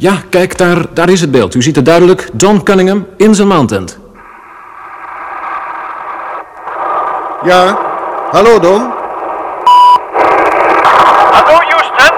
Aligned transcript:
Ja, 0.00 0.12
kijk, 0.30 0.58
daar, 0.58 0.76
daar 0.94 1.08
is 1.08 1.20
het 1.20 1.30
beeld. 1.30 1.54
U 1.54 1.62
ziet 1.62 1.76
het 1.76 1.84
duidelijk. 1.84 2.28
John 2.36 2.60
Cunningham 2.62 3.06
in 3.16 3.34
zijn 3.34 3.48
maantent. 3.48 3.98
Ja, 7.42 7.78
hallo 8.30 8.58
Don. 8.58 8.92
Hallo 11.32 11.58
Houston. 11.68 12.16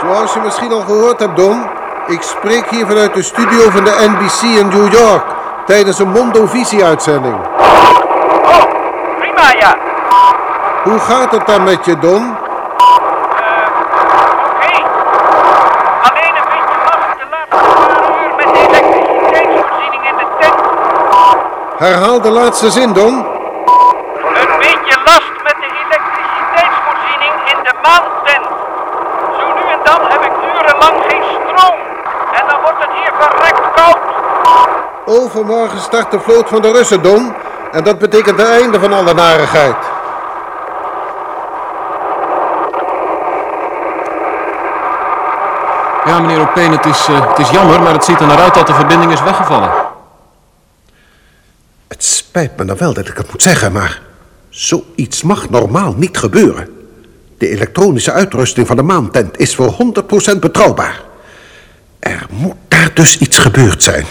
Zoals 0.00 0.34
je 0.34 0.40
misschien 0.40 0.72
al 0.72 0.80
gehoord 0.80 1.18
hebt, 1.20 1.36
Don, 1.36 1.62
ik 2.06 2.22
spreek 2.22 2.70
hier 2.70 2.86
vanuit 2.86 3.14
de 3.14 3.22
studio 3.22 3.70
van 3.70 3.84
de 3.84 3.94
NBC 4.08 4.42
in 4.58 4.68
New 4.68 4.92
York 4.92 5.24
tijdens 5.66 5.98
een 5.98 6.10
Mondovisie-uitzending. 6.10 7.34
Oh, 7.34 8.64
prima 9.18 9.52
ja. 9.58 9.76
Hoe 10.84 10.98
gaat 10.98 11.32
het 11.32 11.46
dan 11.46 11.62
met 11.62 11.84
je, 11.84 11.98
Don? 11.98 12.22
Eh, 12.22 12.36
Oké. 14.56 14.72
Alleen 16.08 16.34
een 16.36 16.48
beetje 16.50 16.78
last 16.84 17.18
de 17.18 17.26
laatste 17.30 17.56
paar 17.70 18.22
uur 18.22 18.34
met 18.36 18.46
de 18.54 18.60
elektriciteitsvoorziening 18.68 20.02
in 20.10 20.16
de 20.16 20.26
tent. 20.40 20.60
Herhaal 21.82 22.20
de 22.20 22.30
laatste 22.30 22.70
zin, 22.70 22.92
Don. 22.92 23.14
Een 23.14 24.54
beetje 24.58 24.96
last 25.04 25.32
met 25.44 25.56
de 25.60 25.68
elektriciteitsvoorziening 25.84 27.34
in 27.52 27.58
de 27.62 27.74
maantent. 27.82 28.46
Zo 29.38 29.46
nu 29.54 29.62
en 29.72 29.80
dan 29.84 30.00
heb 30.10 30.22
ik 30.22 30.32
urenlang 30.54 31.02
geen 31.08 31.22
stroom. 31.22 31.78
En 32.32 32.44
dan 32.48 32.60
wordt 32.60 32.78
het 32.78 32.90
hier 32.92 33.12
verrekt 33.18 33.60
koud. 33.74 33.98
Overmorgen 35.04 35.80
start 35.80 36.10
de 36.10 36.20
vloot 36.20 36.48
van 36.48 36.62
de 36.62 36.72
Russen, 36.72 37.02
Don. 37.02 37.34
En 37.72 37.84
dat 37.84 37.98
betekent 37.98 38.38
het 38.38 38.48
einde 38.48 38.80
van 38.80 38.92
alle 38.92 39.14
narigheid. 39.14 39.76
Ja, 46.04 46.20
meneer 46.20 46.40
Opeen, 46.40 46.72
het 46.72 46.86
is, 46.86 47.08
eh, 47.08 47.28
het 47.28 47.38
is 47.38 47.50
jammer, 47.50 47.82
maar 47.82 47.92
het 47.92 48.04
ziet 48.04 48.20
er 48.20 48.26
naar 48.26 48.40
uit 48.40 48.54
dat 48.54 48.66
de 48.66 48.74
verbinding 48.74 49.12
is 49.12 49.22
weggevallen. 49.22 49.81
Spijt 52.32 52.56
me 52.56 52.64
dan 52.64 52.76
wel 52.76 52.94
dat 52.94 53.08
ik 53.08 53.16
het 53.16 53.30
moet 53.30 53.42
zeggen, 53.42 53.72
maar 53.72 54.00
zoiets 54.48 55.22
mag 55.22 55.50
normaal 55.50 55.94
niet 55.96 56.18
gebeuren. 56.18 56.68
De 57.38 57.48
elektronische 57.48 58.12
uitrusting 58.12 58.66
van 58.66 58.76
de 58.76 58.82
maantent 58.82 59.38
is 59.38 59.54
voor 59.54 59.76
100% 60.34 60.38
betrouwbaar. 60.40 61.02
Er 61.98 62.26
moet 62.30 62.56
daar 62.68 62.90
dus 62.94 63.18
iets 63.18 63.38
gebeurd 63.38 63.82
zijn. 63.82 64.04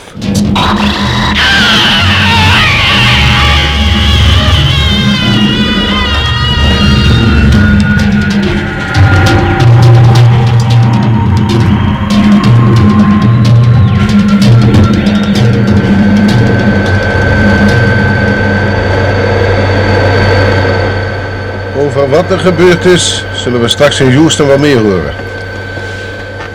Er 22.31 22.39
gebeurd 22.39 22.85
is, 22.85 23.25
zullen 23.33 23.61
we 23.61 23.67
straks 23.67 23.99
in 23.99 24.13
Houston 24.13 24.47
wel 24.47 24.57
meer 24.57 24.77
horen. 24.77 25.13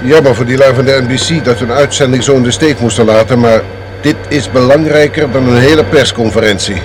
Jammer 0.03 0.35
voor 0.35 0.45
die 0.45 0.57
lui 0.57 0.75
van 0.75 0.85
de 0.85 1.03
NBC 1.09 1.45
dat 1.45 1.59
hun 1.59 1.73
uitzending 1.73 2.23
zo 2.23 2.35
in 2.35 2.43
de 2.43 2.51
steek 2.51 2.81
moesten 2.81 3.05
laten, 3.05 3.41
maar 3.41 3.61
dit 4.01 4.17
is 4.29 4.51
belangrijker 4.51 5.31
dan 5.31 5.49
een 5.49 5.59
hele 5.59 5.85
persconferentie. 5.85 6.83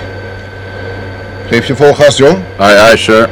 Geef 1.48 1.66
je 1.66 1.76
vol 1.76 1.94
gas, 1.94 2.16
John. 2.16 2.44
Aye, 2.56 2.78
aye, 2.78 2.96
sir. 2.96 3.28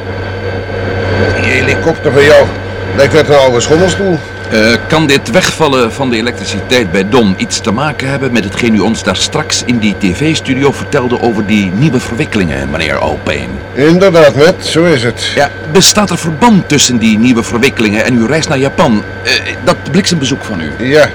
Die 1.40 1.50
helikopter 1.50 2.12
van 2.12 2.24
jou 2.24 2.46
lijkt 2.96 3.12
net 3.12 3.28
een 3.28 3.34
oude 3.34 3.60
schommelstoel. 3.60 4.18
Eh, 4.50 4.58
kan 4.88 5.06
dit 5.06 5.30
wegvallen 5.30 5.92
van 5.92 6.10
de 6.10 6.16
elektriciteit 6.16 6.92
bij 6.92 7.08
Don 7.08 7.34
iets 7.36 7.60
te 7.60 7.70
maken 7.70 8.08
hebben 8.08 8.32
met 8.32 8.44
hetgeen 8.44 8.74
u 8.74 8.78
ons 8.78 9.02
daar 9.02 9.16
straks 9.16 9.62
in 9.64 9.78
die 9.78 9.94
tv-studio 9.98 10.72
vertelde 10.72 11.20
over 11.22 11.46
die 11.46 11.70
nieuwe 11.74 12.00
verwikkelingen, 12.00 12.70
meneer 12.70 12.98
Alpijn? 12.98 13.59
Inderdaad, 13.86 14.34
met, 14.34 14.66
zo 14.66 14.84
is 14.84 15.02
het. 15.02 15.24
Ja, 15.34 15.50
bestaat 15.72 16.10
er 16.10 16.18
verband 16.18 16.68
tussen 16.68 16.98
die 16.98 17.18
nieuwe 17.18 17.42
verwikkelingen 17.42 18.04
en 18.04 18.14
uw 18.14 18.26
reis 18.26 18.46
naar 18.46 18.58
Japan? 18.58 19.02
Eh, 19.22 19.30
dat 19.64 19.76
bliksembezoek 19.90 20.44
van 20.44 20.60
u? 20.60 20.72
Ja, 20.86 21.10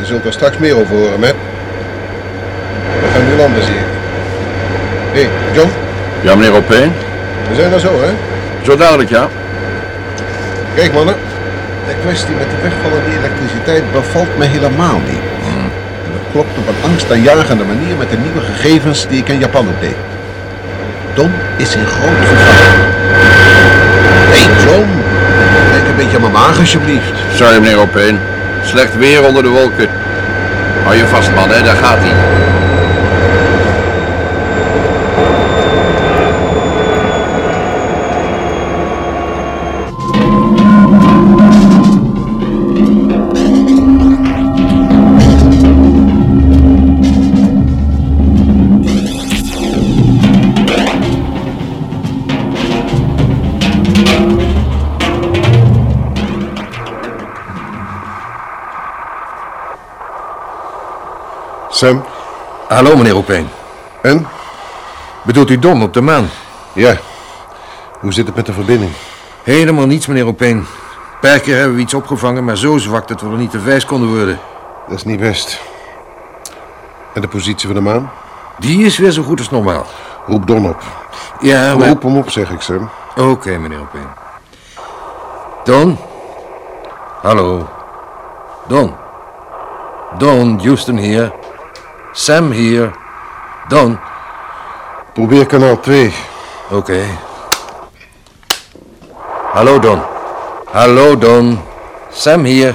je 0.00 0.06
zult 0.06 0.24
er 0.24 0.32
straks 0.32 0.58
meer 0.58 0.76
over 0.80 0.96
horen, 0.96 1.20
met. 1.20 1.34
We 3.00 3.06
gaan 3.12 3.28
nu 3.28 3.36
landen, 3.36 3.62
zie 3.62 3.74
ik. 3.74 3.80
Hé, 5.12 5.20
hey, 5.20 5.30
John, 5.54 5.70
Ja, 6.20 6.34
meneer 6.34 6.54
Alpijn. 6.54 6.92
we 7.48 7.54
zijn 7.54 7.72
er 7.72 7.80
zo, 7.80 8.00
hè? 8.02 8.10
Zo 8.64 8.76
dadelijk, 8.76 9.08
ja. 9.10 9.28
Kijk, 10.74 10.92
mannen. 10.92 11.14
De 11.86 11.94
kwestie 12.02 12.34
met 12.34 12.50
de 12.50 12.56
wegvallende 12.62 13.18
elektriciteit 13.18 13.92
bevalt 13.92 14.38
me 14.38 14.44
helemaal 14.44 15.00
niet. 15.08 15.22
En 16.04 16.10
dat 16.12 16.22
klopt 16.32 16.58
op 16.58 16.68
een 16.68 16.90
angstaanjagende 16.90 17.64
manier 17.64 17.96
met 17.96 18.10
de 18.10 18.16
nieuwe 18.16 18.40
gegevens 18.40 19.06
die 19.08 19.18
ik 19.18 19.28
in 19.28 19.38
Japan 19.38 19.68
opdeed. 19.68 19.96
Don 21.16 21.32
is 21.56 21.74
in 21.74 21.86
groot 21.86 22.26
gevaar. 22.28 22.76
Hé, 24.30 24.38
hey 24.38 24.64
John. 24.64 24.88
Denk 25.72 25.86
een 25.88 25.96
beetje 25.96 26.16
aan 26.16 26.20
mijn 26.20 26.32
maag, 26.32 26.58
alsjeblieft. 26.58 27.12
Sorry, 27.34 27.60
meneer 27.60 27.76
Alpijn. 27.76 28.18
Slecht 28.64 28.96
weer 28.96 29.24
onder 29.24 29.42
de 29.42 29.48
wolken. 29.48 29.88
Hou 30.84 30.96
je 30.96 31.06
vast, 31.06 31.30
man, 31.34 31.48
hè. 31.50 31.62
Daar 31.62 31.76
gaat 31.76 31.98
hij. 31.98 32.12
Hallo, 62.76 62.96
meneer 62.96 63.16
Opeen. 63.16 63.48
en? 64.02 64.26
Bedoelt 65.22 65.50
u 65.50 65.58
Don 65.58 65.82
op 65.82 65.92
de 65.92 66.00
maan? 66.00 66.28
Ja. 66.72 66.96
Hoe 68.00 68.12
zit 68.12 68.26
het 68.26 68.36
met 68.36 68.46
de 68.46 68.52
verbinding? 68.52 68.90
Helemaal 69.42 69.86
niets, 69.86 70.06
meneer 70.06 70.26
Opeen. 70.26 70.56
Een 70.56 70.66
paar 71.20 71.38
keer 71.38 71.56
hebben 71.56 71.76
we 71.76 71.82
iets 71.82 71.94
opgevangen, 71.94 72.44
maar 72.44 72.56
zo 72.56 72.78
zwak 72.78 73.08
dat 73.08 73.20
we 73.20 73.30
er 73.30 73.36
niet 73.36 73.50
te 73.50 73.60
wijs 73.60 73.84
konden 73.84 74.08
worden. 74.08 74.38
Dat 74.88 74.96
is 74.96 75.04
niet 75.04 75.20
best. 75.20 75.60
En 77.14 77.20
de 77.20 77.28
positie 77.28 77.66
van 77.66 77.76
de 77.76 77.82
maan? 77.82 78.10
Die 78.58 78.84
is 78.84 78.98
weer 78.98 79.10
zo 79.10 79.22
goed 79.22 79.38
als 79.38 79.50
normaal. 79.50 79.86
Roep 80.26 80.46
Don 80.46 80.68
op. 80.68 80.82
Ja, 81.40 81.76
maar... 81.76 81.88
Roep 81.88 82.02
hem 82.02 82.16
op, 82.16 82.30
zeg 82.30 82.50
ik, 82.50 82.60
Sam. 82.60 82.88
Oké, 83.16 83.58
meneer 83.58 83.80
Opeen. 83.80 84.08
Don? 85.64 85.98
Hallo. 87.22 87.68
Don? 88.68 88.94
Don, 90.18 90.60
Houston 90.62 90.96
hier. 90.96 91.32
Sam 92.18 92.50
hier. 92.50 92.96
Don? 93.68 93.98
Probeer 95.12 95.46
kanaal 95.46 95.80
2. 95.80 96.14
Oké. 96.70 97.04
Hallo, 99.52 99.78
Don. 99.78 100.02
Hallo, 100.72 101.18
Don. 101.18 101.60
Sam 102.10 102.44
hier. 102.44 102.74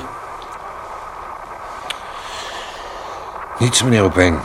Niets, 3.57 3.83
meneer 3.83 4.03
Opeen. 4.03 4.39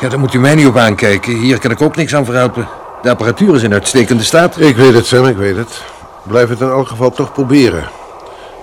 Ja, 0.00 0.08
daar 0.08 0.18
moet 0.18 0.34
u 0.34 0.38
mij 0.38 0.54
niet 0.54 0.66
op 0.66 0.76
aankijken. 0.76 1.32
Hier 1.32 1.58
kan 1.58 1.70
ik 1.70 1.82
ook 1.82 1.96
niks 1.96 2.14
aan 2.14 2.24
verhelpen. 2.24 2.68
De 3.02 3.10
apparatuur 3.10 3.54
is 3.54 3.62
in 3.62 3.72
uitstekende 3.72 4.22
staat. 4.22 4.60
Ik 4.60 4.76
weet 4.76 4.94
het, 4.94 5.06
Sam, 5.06 5.26
ik 5.26 5.36
weet 5.36 5.56
het. 5.56 5.82
Blijf 6.22 6.48
het 6.48 6.60
in 6.60 6.68
elk 6.68 6.88
geval 6.88 7.10
toch 7.10 7.32
proberen. 7.32 7.99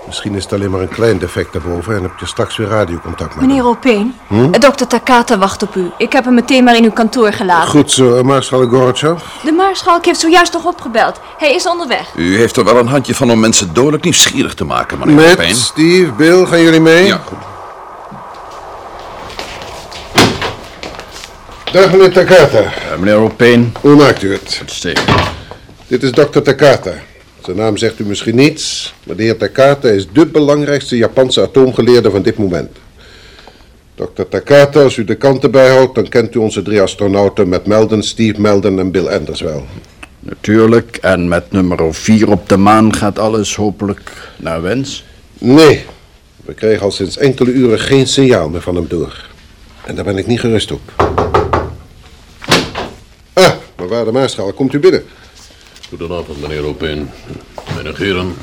Misschien 0.08 0.34
is 0.34 0.42
het 0.42 0.52
alleen 0.52 0.70
maar 0.70 0.80
een 0.80 0.88
klein 0.88 1.18
defect 1.18 1.52
daarboven 1.52 1.96
en 1.96 2.02
heb 2.02 2.10
je 2.20 2.26
straks 2.26 2.56
weer 2.56 2.68
radiocontact 2.68 3.34
met 3.34 3.40
Meneer 3.46 3.62
hem. 3.62 3.66
Opeen, 3.66 4.14
Hm? 4.26 4.50
dokter 4.50 4.86
Takata 4.86 5.38
wacht 5.38 5.62
op 5.62 5.74
u. 5.74 5.90
Ik 5.98 6.12
heb 6.12 6.24
hem 6.24 6.34
meteen 6.34 6.64
maar 6.64 6.76
in 6.76 6.84
uw 6.84 6.90
kantoor 6.90 7.32
gelaten. 7.32 7.68
Goed 7.68 7.90
zo, 7.90 8.22
Maarschalk 8.22 8.70
Gorbachev. 8.70 9.22
De 9.44 9.52
maarschalk 9.52 10.04
heeft 10.04 10.20
zojuist 10.20 10.52
nog 10.52 10.64
opgebeld. 10.64 11.20
Hij 11.38 11.54
is 11.54 11.66
onderweg. 11.68 12.06
U 12.16 12.36
heeft 12.36 12.56
er 12.56 12.64
wel 12.64 12.76
een 12.76 12.86
handje 12.86 13.14
van 13.14 13.30
om 13.30 13.40
mensen 13.40 13.74
dodelijk 13.74 14.04
nieuwsgierig 14.04 14.54
te 14.54 14.64
maken, 14.64 14.98
meneer 14.98 15.36
Met. 15.36 15.56
Steve, 15.56 16.12
Bill, 16.12 16.46
gaan 16.46 16.60
jullie 16.62 16.80
mee? 16.80 17.06
Ja, 17.06 17.20
goed. 17.26 17.38
Dag 21.72 21.90
meneer 21.90 22.12
Takata. 22.12 22.58
Eh, 22.58 22.96
meneer 22.98 23.16
Opeen, 23.16 23.74
Hoe 23.80 23.96
maakt 23.96 24.22
u 24.22 24.32
het? 24.32 24.62
zeker. 24.66 25.02
Dit 25.86 26.02
is 26.02 26.12
dokter 26.12 26.42
Takata. 26.42 26.90
Zijn 27.48 27.60
naam 27.60 27.76
zegt 27.76 27.98
u 27.98 28.04
misschien 28.04 28.34
niets, 28.34 28.94
maar 29.04 29.16
de 29.16 29.22
heer 29.22 29.36
Takata 29.36 29.88
is 29.88 30.06
de 30.12 30.26
belangrijkste 30.26 30.96
Japanse 30.96 31.42
atoomgeleerde 31.42 32.10
van 32.10 32.22
dit 32.22 32.38
moment. 32.38 32.70
Dokter 33.94 34.28
Takata, 34.28 34.82
als 34.82 34.96
u 34.96 35.04
de 35.04 35.14
kanten 35.14 35.50
bijhoudt, 35.50 35.94
dan 35.94 36.08
kent 36.08 36.34
u 36.34 36.38
onze 36.38 36.62
drie 36.62 36.80
astronauten 36.82 37.48
met 37.48 37.66
Melden, 37.66 38.02
Steve 38.02 38.40
Melden 38.40 38.78
en 38.78 38.90
Bill 38.90 39.06
Anders 39.06 39.40
wel. 39.40 39.66
Natuurlijk, 40.20 40.96
en 40.96 41.28
met 41.28 41.52
nummer 41.52 41.94
4 41.94 42.30
op 42.30 42.48
de 42.48 42.56
maan 42.56 42.94
gaat 42.94 43.18
alles 43.18 43.56
hopelijk 43.56 44.10
naar 44.36 44.62
wens. 44.62 45.04
Nee, 45.38 45.84
we 46.44 46.54
kregen 46.54 46.82
al 46.82 46.90
sinds 46.90 47.16
enkele 47.16 47.50
uren 47.50 47.78
geen 47.78 48.06
signaal 48.06 48.48
meer 48.48 48.62
van 48.62 48.74
hem 48.74 48.88
door. 48.88 49.26
En 49.84 49.94
daar 49.94 50.04
ben 50.04 50.18
ik 50.18 50.26
niet 50.26 50.40
gerust 50.40 50.72
op. 50.72 50.80
Ah, 53.32 53.52
maar 53.76 53.88
waar 53.88 54.04
de 54.04 54.52
komt 54.54 54.72
u 54.72 54.78
binnen. 54.78 55.02
Goedenavond, 55.88 56.40
meneer 56.40 56.64
Opeen. 56.64 57.10
Meneer 57.76 57.94
Geren. 57.94 58.34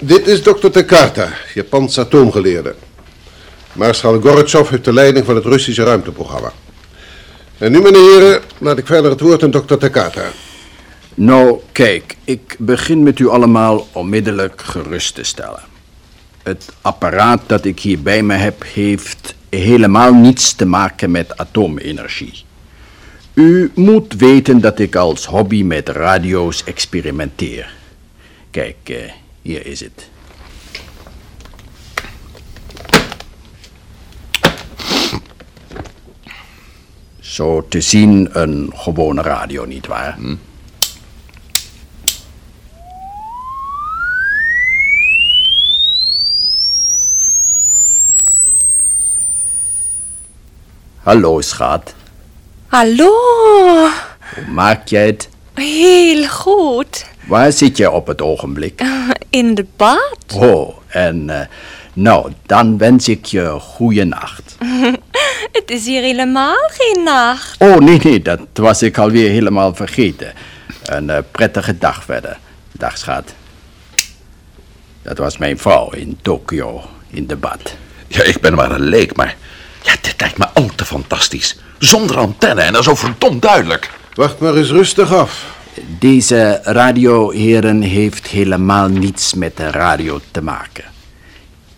Dit 0.00 0.26
is 0.26 0.42
dokter 0.42 0.70
Takata, 0.70 1.32
Japans 1.54 1.98
atoomgeleerde. 1.98 2.74
Maarschalk 3.72 4.22
Gorbachev 4.22 4.68
heeft 4.68 4.84
de 4.84 4.92
leiding 4.92 5.24
van 5.24 5.34
het 5.34 5.44
Russische 5.44 5.82
ruimteprogramma. 5.82 6.52
En 7.58 7.72
nu, 7.72 7.80
meneer 7.80 8.20
heren, 8.20 8.42
laat 8.58 8.78
ik 8.78 8.86
verder 8.86 9.10
het 9.10 9.20
woord 9.20 9.42
aan 9.42 9.50
dokter 9.50 9.78
Takata. 9.78 10.30
Nou, 11.14 11.60
kijk, 11.72 12.16
ik 12.24 12.56
begin 12.58 13.02
met 13.02 13.18
u 13.18 13.28
allemaal 13.28 13.88
onmiddellijk 13.92 14.62
gerust 14.62 15.14
te 15.14 15.22
stellen. 15.22 15.62
Het 16.42 16.72
apparaat 16.80 17.40
dat 17.46 17.64
ik 17.64 17.80
hier 17.80 18.02
bij 18.02 18.22
me 18.22 18.34
heb, 18.34 18.64
heeft 18.72 19.34
helemaal 19.48 20.14
niets 20.14 20.54
te 20.54 20.64
maken 20.64 21.10
met 21.10 21.36
atoomenergie. 21.36 22.46
U 23.38 23.70
moet 23.74 24.14
weten 24.14 24.60
dat 24.60 24.78
ik 24.78 24.96
als 24.96 25.26
hobby 25.26 25.62
met 25.62 25.88
radio's 25.88 26.64
experimenteer. 26.64 27.74
Kijk, 28.50 28.76
eh, 28.84 29.12
hier 29.42 29.66
is 29.66 29.80
het. 29.80 30.10
Zo 37.20 37.68
te 37.68 37.80
zien 37.80 38.28
een 38.32 38.72
gewone 38.74 39.22
radio, 39.22 39.64
nietwaar? 39.64 40.18
Hallo, 51.02 51.40
schat. 51.40 51.94
Hallo, 52.68 53.10
Hoe 54.34 54.46
maak 54.48 54.88
jij 54.88 55.06
het? 55.06 55.28
heel 55.54 56.28
goed. 56.28 57.06
Waar 57.26 57.52
zit 57.52 57.76
je 57.76 57.90
op 57.90 58.06
het 58.06 58.22
ogenblik? 58.22 58.82
In 59.30 59.54
de 59.54 59.66
bad? 59.76 60.18
Oh, 60.34 60.76
en 60.86 61.30
eh, 61.30 61.46
nou, 61.92 62.32
dan 62.46 62.78
wens 62.78 63.08
ik 63.08 63.24
je 63.24 63.56
goede 63.60 64.04
nacht. 64.04 64.56
Het 65.52 65.70
is 65.70 65.86
hier 65.86 66.02
helemaal 66.02 66.68
geen 66.68 67.04
nacht. 67.04 67.60
Oh, 67.60 67.76
nee, 67.76 67.98
nee, 68.02 68.22
dat 68.22 68.40
was 68.54 68.82
ik 68.82 68.98
alweer 68.98 69.30
helemaal 69.30 69.74
vergeten. 69.74 70.32
Een 70.84 71.10
eh, 71.10 71.18
prettige 71.30 71.78
dag 71.78 72.04
verder. 72.04 72.38
Dag, 72.72 72.98
schat. 72.98 73.34
Dat 75.02 75.18
was 75.18 75.38
mijn 75.38 75.58
vrouw 75.58 75.90
in 75.90 76.18
Tokio, 76.22 76.82
in 77.10 77.26
de 77.26 77.36
bad. 77.36 77.74
Ja, 78.06 78.22
ik 78.22 78.40
ben 78.40 78.54
maar 78.54 78.70
een 78.70 78.88
leek, 78.88 79.16
maar... 79.16 79.36
Ja, 79.82 79.94
dit 80.00 80.14
lijkt 80.18 80.38
me 80.38 80.48
al 80.48 80.70
te 80.74 80.84
fantastisch. 80.84 81.58
Zonder 81.78 82.16
antenne 82.16 82.60
en 82.60 82.72
dan 82.72 82.82
zo 82.82 82.94
verdomd 82.94 83.42
duidelijk. 83.42 83.90
Wacht 84.14 84.38
maar 84.38 84.54
eens 84.54 84.70
rustig 84.70 85.12
af. 85.12 85.56
Deze 85.98 86.60
radioheren 86.62 87.82
heeft 87.82 88.26
helemaal 88.26 88.88
niets 88.88 89.34
met 89.34 89.56
de 89.56 89.70
radio 89.70 90.20
te 90.30 90.42
maken. 90.42 90.84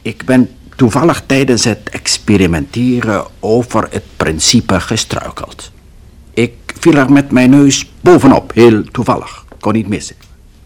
Ik 0.02 0.24
ben 0.24 0.50
toevallig 0.76 1.22
tijdens 1.26 1.64
het 1.64 1.88
experimenteren 1.90 3.26
over 3.40 3.86
het 3.90 4.04
principe 4.16 4.80
gestruikeld. 4.80 5.70
Ik 6.34 6.52
viel 6.78 6.94
er 6.94 7.12
met 7.12 7.30
mijn 7.30 7.50
neus 7.50 7.90
bovenop, 8.00 8.52
heel 8.54 8.84
toevallig. 8.84 9.44
Kon 9.60 9.72
niet 9.72 9.88
missen. 9.88 10.16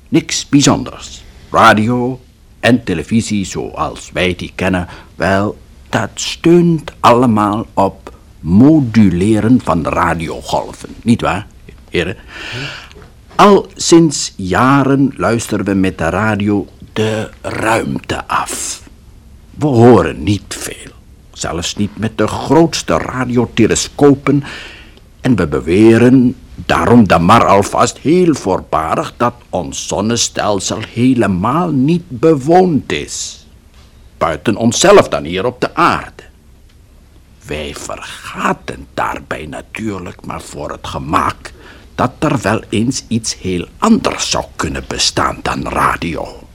Niks 0.08 0.48
bijzonders. 0.48 1.22
Radio 1.50 2.20
en 2.60 2.84
televisie 2.84 3.44
zoals 3.44 4.10
wij 4.12 4.34
die 4.36 4.52
kennen, 4.54 4.88
wel, 5.14 5.58
dat 5.94 6.10
steunt 6.14 6.92
allemaal 7.00 7.66
op 7.74 8.16
moduleren 8.40 9.60
van 9.64 9.86
radiogolven. 9.86 10.88
Niet 11.02 11.20
waar, 11.20 11.46
heren? 11.90 12.16
Al 13.34 13.66
sinds 13.74 14.32
jaren 14.36 15.12
luisteren 15.16 15.64
we 15.64 15.74
met 15.74 15.98
de 15.98 16.08
radio 16.08 16.66
de 16.92 17.30
ruimte 17.42 18.26
af. 18.26 18.82
We 19.50 19.66
horen 19.66 20.22
niet 20.22 20.44
veel, 20.48 20.92
zelfs 21.32 21.76
niet 21.76 21.98
met 21.98 22.18
de 22.18 22.26
grootste 22.26 22.98
radiotelescopen. 22.98 24.44
En 25.20 25.36
we 25.36 25.46
beweren 25.46 26.36
daarom 26.54 27.06
dan 27.06 27.24
maar 27.24 27.44
alvast 27.44 27.98
heel 27.98 28.34
voorbarig 28.34 29.14
dat 29.16 29.34
ons 29.50 29.88
zonnestelsel 29.88 30.78
helemaal 30.94 31.70
niet 31.70 32.04
bewoond 32.08 32.92
is. 32.92 33.43
Buiten 34.18 34.56
onszelf 34.56 35.08
dan 35.08 35.24
hier 35.24 35.44
op 35.44 35.60
de 35.60 35.74
aarde. 35.74 36.22
Wij 37.46 37.74
vergaten 37.74 38.86
daarbij 38.94 39.46
natuurlijk 39.46 40.26
maar 40.26 40.42
voor 40.42 40.70
het 40.70 40.86
gemak 40.86 41.52
dat 41.94 42.10
er 42.18 42.40
wel 42.40 42.62
eens 42.68 43.04
iets 43.08 43.38
heel 43.38 43.66
anders 43.78 44.30
zou 44.30 44.44
kunnen 44.56 44.84
bestaan 44.86 45.38
dan 45.42 45.68
radio. 45.68 46.48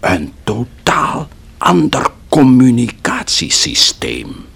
Een 0.00 0.32
totaal 0.44 1.28
ander 1.58 2.06
communicatiesysteem. 2.28 4.46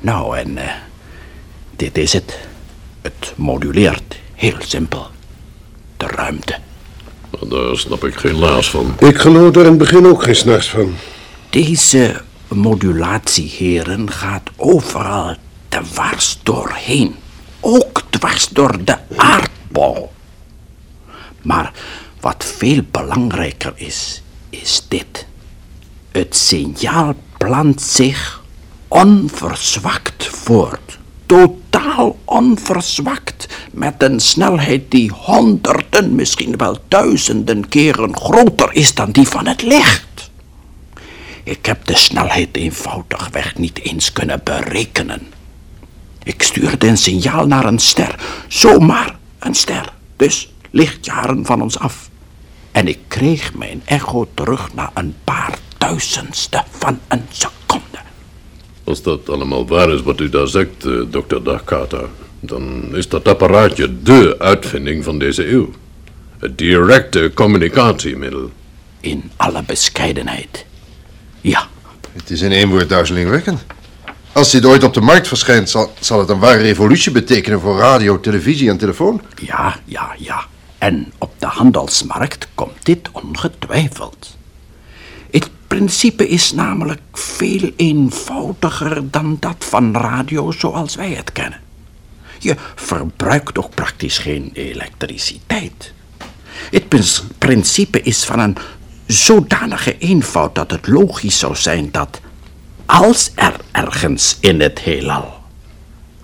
Nou, 0.00 0.38
en 0.38 0.58
eh, 0.58 0.74
dit 1.76 1.98
is 1.98 2.12
het. 2.12 2.38
Het 3.02 3.32
moduleert 3.36 4.18
heel 4.34 4.56
simpel. 4.58 5.06
De 5.96 6.06
ruimte. 6.06 6.58
Daar 7.48 7.76
snap 7.76 8.04
ik 8.04 8.14
geen 8.14 8.38
laas 8.38 8.70
van. 8.70 8.94
Ik 8.98 9.18
geloof 9.18 9.56
er 9.56 9.62
in 9.62 9.68
het 9.68 9.78
begin 9.78 10.06
ook 10.06 10.22
geen 10.22 10.36
s'nachts 10.36 10.68
van. 10.68 10.94
Deze 11.50 12.20
modulatie, 12.48 13.48
heren, 13.48 14.10
gaat 14.10 14.50
overal 14.56 15.36
dwars 15.68 16.38
doorheen. 16.42 17.14
Ook 17.60 18.02
dwars 18.10 18.48
door 18.48 18.84
de 18.84 18.96
aardbol. 19.16 20.12
Maar 21.42 21.72
wat 22.20 22.44
veel 22.56 22.82
belangrijker 22.90 23.72
is, 23.74 24.22
is 24.50 24.84
dit. 24.88 25.26
Het 26.10 26.36
signaal 26.36 27.14
plant 27.38 27.82
zich 27.82 28.42
onverzwakt 28.88 30.26
voort. 30.26 30.98
Totaal 31.28 32.18
onverzwakt. 32.24 33.48
Met 33.70 34.02
een 34.02 34.20
snelheid 34.20 34.90
die 34.90 35.12
honderden, 35.14 36.14
misschien 36.14 36.56
wel 36.56 36.78
duizenden 36.88 37.68
keren 37.68 38.16
groter 38.16 38.72
is 38.72 38.94
dan 38.94 39.10
die 39.10 39.28
van 39.28 39.46
het 39.46 39.62
licht. 39.62 40.30
Ik 41.42 41.66
heb 41.66 41.84
de 41.84 41.96
snelheid 41.96 42.56
eenvoudigweg 42.56 43.56
niet 43.56 43.80
eens 43.82 44.12
kunnen 44.12 44.40
berekenen. 44.44 45.26
Ik 46.22 46.42
stuurde 46.42 46.86
een 46.86 46.98
signaal 46.98 47.46
naar 47.46 47.64
een 47.64 47.78
ster. 47.78 48.14
Zomaar 48.48 49.16
een 49.38 49.54
ster. 49.54 49.92
Dus 50.16 50.52
lichtjaren 50.70 51.46
van 51.46 51.62
ons 51.62 51.78
af. 51.78 52.10
En 52.72 52.88
ik 52.88 52.98
kreeg 53.08 53.54
mijn 53.54 53.82
echo 53.84 54.28
terug 54.34 54.74
na 54.74 54.90
een 54.94 55.14
paar 55.24 55.58
duizendste 55.78 56.64
van 56.70 56.98
een 57.08 57.26
seconde. 57.30 57.87
Als 58.88 59.02
dat 59.02 59.28
allemaal 59.28 59.66
waar 59.66 59.90
is 59.92 60.02
wat 60.02 60.20
u 60.20 60.28
daar 60.28 60.46
zegt, 60.46 60.84
eh, 60.84 60.92
dokter 61.10 61.44
Dakata, 61.44 62.00
dan 62.40 62.96
is 62.96 63.08
dat 63.08 63.28
apparaatje 63.28 64.02
dé 64.02 64.38
uitvinding 64.38 65.04
van 65.04 65.18
deze 65.18 65.50
eeuw. 65.50 65.70
Het 66.38 66.58
directe 66.58 67.30
communicatiemiddel. 67.34 68.50
In 69.00 69.30
alle 69.36 69.62
bescheidenheid. 69.66 70.66
Ja, 71.40 71.66
Het 72.12 72.30
is 72.30 72.40
in 72.40 72.52
één 72.52 72.68
woord 72.68 72.88
duizelingwekkend. 72.88 73.64
Als 74.32 74.50
dit 74.50 74.64
ooit 74.64 74.82
op 74.84 74.94
de 74.94 75.00
markt 75.00 75.28
verschijnt, 75.28 75.70
zal, 75.70 75.92
zal 76.00 76.18
het 76.18 76.28
een 76.28 76.38
ware 76.38 76.62
revolutie 76.62 77.12
betekenen 77.12 77.60
voor 77.60 77.78
radio, 77.78 78.20
televisie 78.20 78.70
en 78.70 78.78
telefoon. 78.78 79.20
ja, 79.42 79.76
ja, 79.84 80.14
ja. 80.18 80.46
En 80.78 81.12
op 81.18 81.32
de 81.38 81.46
handelsmarkt 81.46 82.48
komt 82.54 82.84
dit 82.84 83.08
ongetwijfeld. 83.12 84.36
Principe 85.78 86.28
is 86.28 86.52
namelijk 86.52 87.00
veel 87.12 87.70
eenvoudiger 87.76 89.10
dan 89.10 89.36
dat 89.40 89.56
van 89.58 89.94
radio 89.94 90.50
zoals 90.50 90.94
wij 90.94 91.10
het 91.10 91.32
kennen. 91.32 91.60
Je 92.38 92.56
verbruikt 92.74 93.58
ook 93.58 93.74
praktisch 93.74 94.18
geen 94.18 94.50
elektriciteit. 94.52 95.92
Het 96.70 96.88
prin- 96.88 97.28
principe 97.38 98.02
is 98.02 98.24
van 98.24 98.38
een 98.38 98.56
zodanige 99.06 99.98
eenvoud 99.98 100.54
dat 100.54 100.70
het 100.70 100.88
logisch 100.88 101.38
zou 101.38 101.56
zijn 101.56 101.90
dat 101.90 102.20
als 102.86 103.32
er 103.34 103.54
ergens 103.72 104.36
in 104.40 104.60
het 104.60 104.78
heelal 104.78 105.34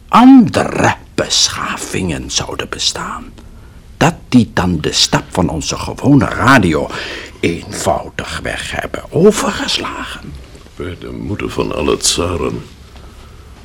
andere 0.09 0.95
beschavingen 1.15 2.31
zouden 2.31 2.69
bestaan, 2.69 3.33
dat 3.97 4.15
die 4.29 4.51
dan 4.55 4.81
de 4.81 4.93
stap 4.93 5.25
van 5.29 5.49
onze 5.49 5.77
gewone 5.77 6.25
radio 6.25 6.91
eenvoudigweg 7.45 8.71
hebben 8.71 9.03
overgeslagen. 9.11 10.33
Bij 10.77 10.97
de 11.01 11.11
moeder 11.11 11.51
van 11.51 11.75
alle 11.75 11.97
tsaren. 11.97 12.63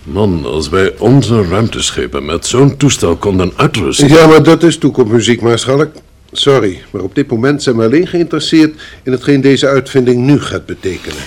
Man, 0.03 0.45
als 0.45 0.69
wij 0.69 0.97
onze 0.97 1.43
ruimteschepen 1.43 2.25
met 2.25 2.45
zo'n 2.45 2.77
toestel 2.77 3.15
konden 3.15 3.51
uitrusten... 3.55 4.07
Ja, 4.07 4.27
maar 4.27 4.43
dat 4.43 4.63
is 4.63 4.77
toekomstmuziek, 4.77 5.41
maarschalk. 5.41 5.91
Sorry, 6.31 6.81
maar 6.91 7.01
op 7.01 7.15
dit 7.15 7.29
moment 7.29 7.63
zijn 7.63 7.77
we 7.77 7.83
alleen 7.83 8.07
geïnteresseerd 8.07 8.81
in 9.03 9.11
hetgeen 9.11 9.41
deze 9.41 9.67
uitvinding 9.67 10.25
nu 10.25 10.39
gaat 10.39 10.65
betekenen. 10.65 11.23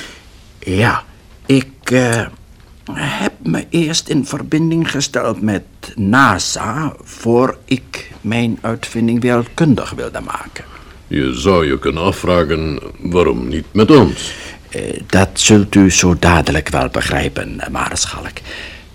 Ja, 0.59 1.05
ik 1.47 1.69
eh, 1.83 2.27
heb 2.93 3.33
me 3.43 3.67
eerst 3.71 4.09
in 4.09 4.27
verbinding 4.27 4.91
gesteld 4.91 5.41
met 5.41 5.63
NASA 5.97 6.93
voor 7.03 7.59
ik 7.65 8.11
mijn 8.21 8.59
uitvinding 8.61 9.21
wereldkundig 9.21 9.91
wilde 9.91 10.21
maken. 10.21 10.65
Je 11.13 11.35
zou 11.35 11.67
je 11.67 11.79
kunnen 11.79 12.03
afvragen, 12.03 12.79
waarom 12.99 13.49
niet 13.49 13.65
met 13.73 13.91
ons? 13.91 14.35
Eh, 14.71 15.01
dat 15.07 15.29
zult 15.33 15.75
u 15.75 15.91
zo 15.91 16.17
dadelijk 16.19 16.69
wel 16.69 16.89
begrijpen, 16.89 17.61
Maarschalk. 17.71 18.37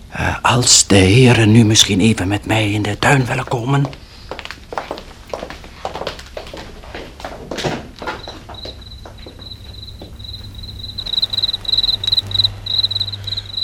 Eh, 0.09 0.35
als 0.41 0.87
de 0.87 0.95
heren 0.95 1.51
nu 1.51 1.65
misschien 1.65 1.99
even 1.99 2.27
met 2.27 2.45
mij 2.45 2.71
in 2.71 2.81
de 2.81 2.99
tuin 2.99 3.25
willen 3.25 3.47
komen. 3.47 3.85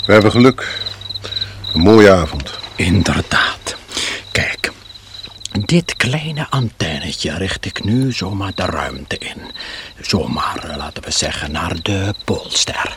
We 0.06 0.12
hebben 0.12 0.30
geluk. 0.30 0.80
Een 1.74 1.80
mooie 1.80 2.10
avond. 2.10 2.58
Inderdaad. 2.76 3.63
Dit 5.66 5.96
kleine 5.96 6.46
antennetje 6.50 7.36
richt 7.36 7.64
ik 7.64 7.84
nu 7.84 8.12
zomaar 8.12 8.54
de 8.54 8.64
ruimte 8.64 9.18
in. 9.18 9.50
Zomaar, 10.00 10.64
eh, 10.64 10.76
laten 10.76 11.02
we 11.02 11.10
zeggen, 11.10 11.52
naar 11.52 11.82
de 11.82 12.14
Poolster. 12.24 12.96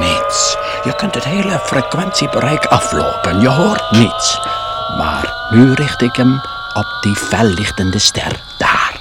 Niets. 0.00 0.56
Je 0.82 0.88
kunt 1.00 1.14
het 1.14 1.24
hele 1.24 1.58
frequentiebereik 1.58 2.64
aflopen. 2.64 3.40
Je 3.40 3.48
hoort 3.48 3.90
niets. 3.90 4.40
Maar 4.98 5.32
nu 5.50 5.72
richt 5.72 6.02
ik 6.02 6.16
hem 6.16 6.40
op 6.72 6.86
die 7.00 7.16
fellichtende 7.16 7.98
ster 7.98 8.40
daar. 8.58 8.92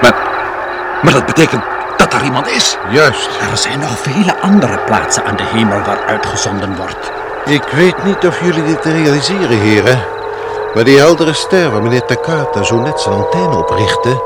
Maar, 0.00 0.14
maar 1.02 1.12
dat 1.12 1.26
betekent 1.26 1.62
dat 1.62 1.70
er 1.70 1.77
iemand 2.28 2.48
is. 2.48 2.76
Juist. 2.90 3.28
Er 3.50 3.56
zijn 3.56 3.78
nog 3.78 3.98
vele 3.98 4.40
andere 4.40 4.78
plaatsen 4.86 5.24
aan 5.24 5.36
de 5.36 5.44
hemel 5.44 5.80
waar 5.80 6.06
uitgezonden 6.06 6.76
wordt. 6.76 7.10
Ik 7.44 7.62
weet 7.62 8.04
niet 8.04 8.26
of 8.26 8.40
jullie 8.40 8.64
dit 8.64 8.84
realiseren, 8.84 9.58
heren. 9.60 10.04
Maar 10.74 10.84
die 10.84 10.98
heldere 10.98 11.32
ster 11.32 11.70
waar 11.70 11.82
meneer 11.82 12.04
Takata 12.04 12.62
zo 12.62 12.80
net 12.80 13.00
zijn 13.00 13.14
antenne 13.14 13.56
op 13.56 13.70
richtte... 13.70 14.22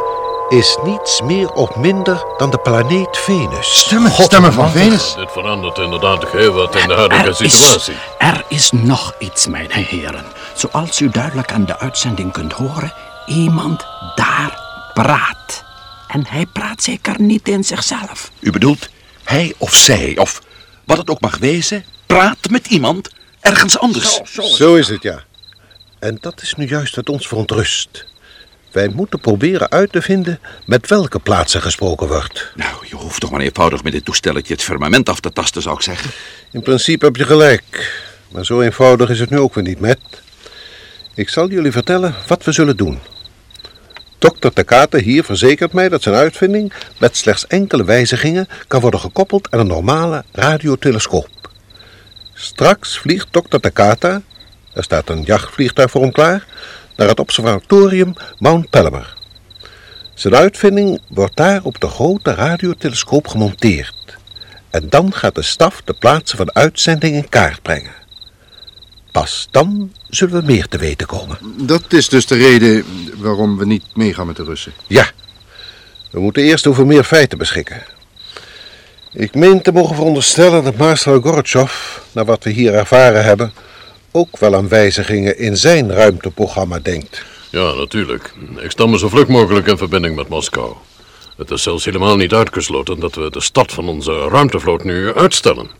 is 0.49 0.79
niets 0.85 1.23
meer 1.23 1.53
of 1.53 1.77
minder 1.77 2.25
dan 2.37 2.51
de 2.51 2.59
planeet 2.59 3.17
Venus. 3.17 3.79
Stemmen, 3.79 4.11
stemmen 4.11 4.53
van 4.53 4.71
Venus. 4.71 5.15
Dit 5.15 5.33
verandert 5.33 5.79
inderdaad 5.79 6.25
heel 6.31 6.53
wat 6.53 6.77
in 6.77 6.89
de 6.89 6.95
huidige 6.95 7.23
Er 7.25 7.43
is, 7.45 7.59
situatie. 7.59 7.95
er 8.19 8.45
is 8.49 8.71
nog 8.73 9.15
iets, 9.19 9.47
mijn 9.47 9.71
heren. 9.71 10.25
Zoals 10.55 11.01
u 11.01 11.09
duidelijk 11.09 11.53
aan 11.53 11.65
de 11.65 11.79
uitzending 11.79 12.33
kunt 12.33 12.53
horen, 12.53 12.93
iemand 13.27 13.87
daar 14.15 14.59
praat. 14.95 15.65
En 16.13 16.25
hij 16.29 16.47
praat 16.47 16.83
zeker 16.83 17.21
niet 17.21 17.49
in 17.49 17.65
zichzelf. 17.65 18.33
U 18.41 18.51
bedoelt, 18.51 18.89
hij 19.25 19.55
of 19.59 19.75
zij, 19.75 20.17
of 20.19 20.43
wat 20.85 20.99
het 20.99 21.11
ook 21.11 21.21
mag 21.21 21.39
wezen, 21.39 21.85
praat 22.07 22.51
met 22.51 22.67
iemand 22.67 23.11
ergens 23.41 23.79
anders. 23.79 24.21
Zo 24.33 24.75
is 24.75 24.89
het, 24.89 25.03
ja. 25.03 25.25
En 25.99 26.19
dat 26.21 26.43
is 26.43 26.55
nu 26.55 26.67
juist 26.67 26.97
wat 26.97 27.09
ons 27.09 27.29
verontrust. 27.29 28.07
Wij 28.73 28.89
moeten 28.89 29.21
proberen 29.21 29.71
uit 29.71 29.93
te 29.93 30.03
vinden 30.03 30.41
met 30.67 30.89
welke 30.89 31.19
plaatsen 31.19 31.63
gesproken 31.63 32.09
wordt. 32.09 32.53
Nou, 32.55 32.87
je 32.89 32.95
hoeft 32.95 33.21
toch 33.21 33.31
maar 33.31 33.41
eenvoudig 33.41 33.83
met 33.83 33.93
dit 33.93 34.05
toestelletje 34.05 34.53
het 34.53 34.63
firmament 34.63 35.09
af 35.09 35.21
te 35.21 35.33
tasten, 35.33 35.63
zou 35.63 35.75
ik 35.75 35.83
zeggen. 35.83 36.11
In 36.51 36.63
principe 36.63 37.05
heb 37.05 37.17
je 37.17 37.25
gelijk. 37.25 37.93
Maar 38.29 38.45
zo 38.45 38.61
eenvoudig 38.61 39.11
is 39.11 39.21
het 39.21 39.31
nu 39.31 39.39
ook 39.39 39.55
weer 39.55 39.65
niet 39.65 39.81
met. 39.81 39.99
Ik 41.15 41.29
zal 41.29 41.49
jullie 41.49 41.73
vertellen 41.73 42.15
wat 42.27 42.45
we 42.45 42.53
zullen 42.53 42.77
doen. 42.77 42.99
Dr. 44.23 44.49
Takata 44.49 44.99
hier 44.99 45.25
verzekert 45.25 45.73
mij 45.73 45.89
dat 45.89 46.03
zijn 46.03 46.15
uitvinding 46.15 46.73
met 46.99 47.17
slechts 47.17 47.47
enkele 47.47 47.85
wijzigingen 47.85 48.49
kan 48.67 48.81
worden 48.81 49.01
gekoppeld 49.01 49.51
aan 49.51 49.61
een 49.61 49.67
normale 49.67 50.25
radiotelescoop. 50.33 51.51
Straks 52.35 52.99
vliegt 52.99 53.33
Dr. 53.33 53.57
Takata, 53.61 54.23
er 54.73 54.83
staat 54.83 55.09
een 55.09 55.23
jachtvliegtuig 55.23 55.91
voor 55.91 56.03
hem 56.03 56.13
klaar, 56.13 56.47
naar 56.97 57.09
het 57.09 57.21
observatorium 57.21 58.15
Mount 58.39 58.71
Palomar. 58.71 59.15
Zijn 60.15 60.35
uitvinding 60.35 61.01
wordt 61.09 61.37
daar 61.37 61.61
op 61.63 61.81
de 61.81 61.89
grote 61.89 62.35
radiotelescoop 62.35 63.29
gemonteerd. 63.29 64.17
En 64.71 64.89
dan 64.89 65.13
gaat 65.13 65.35
de 65.35 65.43
staf 65.43 65.83
de 65.85 65.93
plaatsen 65.93 66.37
van 66.37 66.47
de 66.47 66.55
uitzending 66.55 67.15
in 67.15 67.29
kaart 67.29 67.63
brengen. 67.63 68.02
Pas 69.13 69.49
dan 69.51 69.93
zullen 70.09 70.41
we 70.41 70.53
meer 70.53 70.69
te 70.69 70.79
weten 70.79 71.07
komen. 71.07 71.39
Dat 71.57 71.93
is 71.93 72.09
dus 72.09 72.27
de 72.27 72.37
reden 72.37 72.85
waarom 73.17 73.59
we 73.59 73.67
niet 73.67 73.85
meegaan 73.95 74.27
met 74.27 74.37
de 74.37 74.45
Russen. 74.45 74.73
Ja, 74.87 75.11
we 76.11 76.21
moeten 76.21 76.43
eerst 76.43 76.67
over 76.67 76.87
meer 76.87 77.05
feiten 77.05 77.39
beschikken. 77.39 77.83
Ik 79.13 79.35
meen 79.35 79.63
te 79.63 79.73
mogen 79.73 79.95
veronderstellen 79.95 80.65
dat 80.65 80.77
Marcel 80.77 81.21
Gorbachev, 81.21 81.99
naar 82.13 82.25
wat 82.25 82.45
we 82.45 82.51
hier 82.51 82.75
ervaren 82.75 83.25
hebben, 83.25 83.53
ook 84.11 84.39
wel 84.39 84.55
aan 84.55 84.69
wijzigingen 84.69 85.39
in 85.39 85.57
zijn 85.57 85.93
ruimteprogramma 85.93 86.79
denkt. 86.79 87.25
Ja, 87.51 87.73
natuurlijk. 87.73 88.35
Ik 88.57 88.71
stel 88.71 88.89
me 88.89 88.99
zo 88.99 89.09
vlug 89.09 89.29
mogelijk 89.29 89.67
in 89.67 89.79
verbinding 89.79 90.17
met 90.17 90.29
Moskou. 90.29 90.75
Het 91.37 91.51
is 91.51 91.63
zelfs 91.63 91.85
helemaal 91.85 92.17
niet 92.17 92.33
uitgesloten 92.33 93.01
dat 93.01 93.15
we 93.15 93.31
de 93.31 93.41
start 93.41 93.73
van 93.73 93.89
onze 93.89 94.29
ruimtevloot 94.29 94.85
nu 94.85 95.15
uitstellen. 95.15 95.71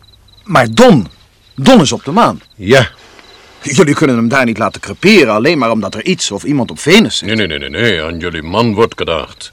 Maar 0.43 0.67
Don, 0.71 1.07
Don 1.55 1.81
is 1.81 1.91
op 1.91 2.03
de 2.03 2.11
maan. 2.11 2.41
Ja, 2.55 2.89
Jullie 3.63 3.95
kunnen 3.95 4.15
hem 4.15 4.27
daar 4.27 4.45
niet 4.45 4.57
laten 4.57 4.81
creperen, 4.81 5.33
alleen 5.33 5.57
maar 5.57 5.71
omdat 5.71 5.95
er 5.95 6.05
iets 6.05 6.31
of 6.31 6.43
iemand 6.43 6.71
op 6.71 6.79
Venus 6.79 7.17
zit. 7.17 7.27
Nee, 7.27 7.47
nee, 7.47 7.59
nee, 7.59 7.69
nee, 7.69 7.81
nee. 7.81 8.03
Aan 8.03 8.19
jullie 8.19 8.43
man 8.43 8.73
wordt 8.73 8.93
gedaagd. 8.97 9.51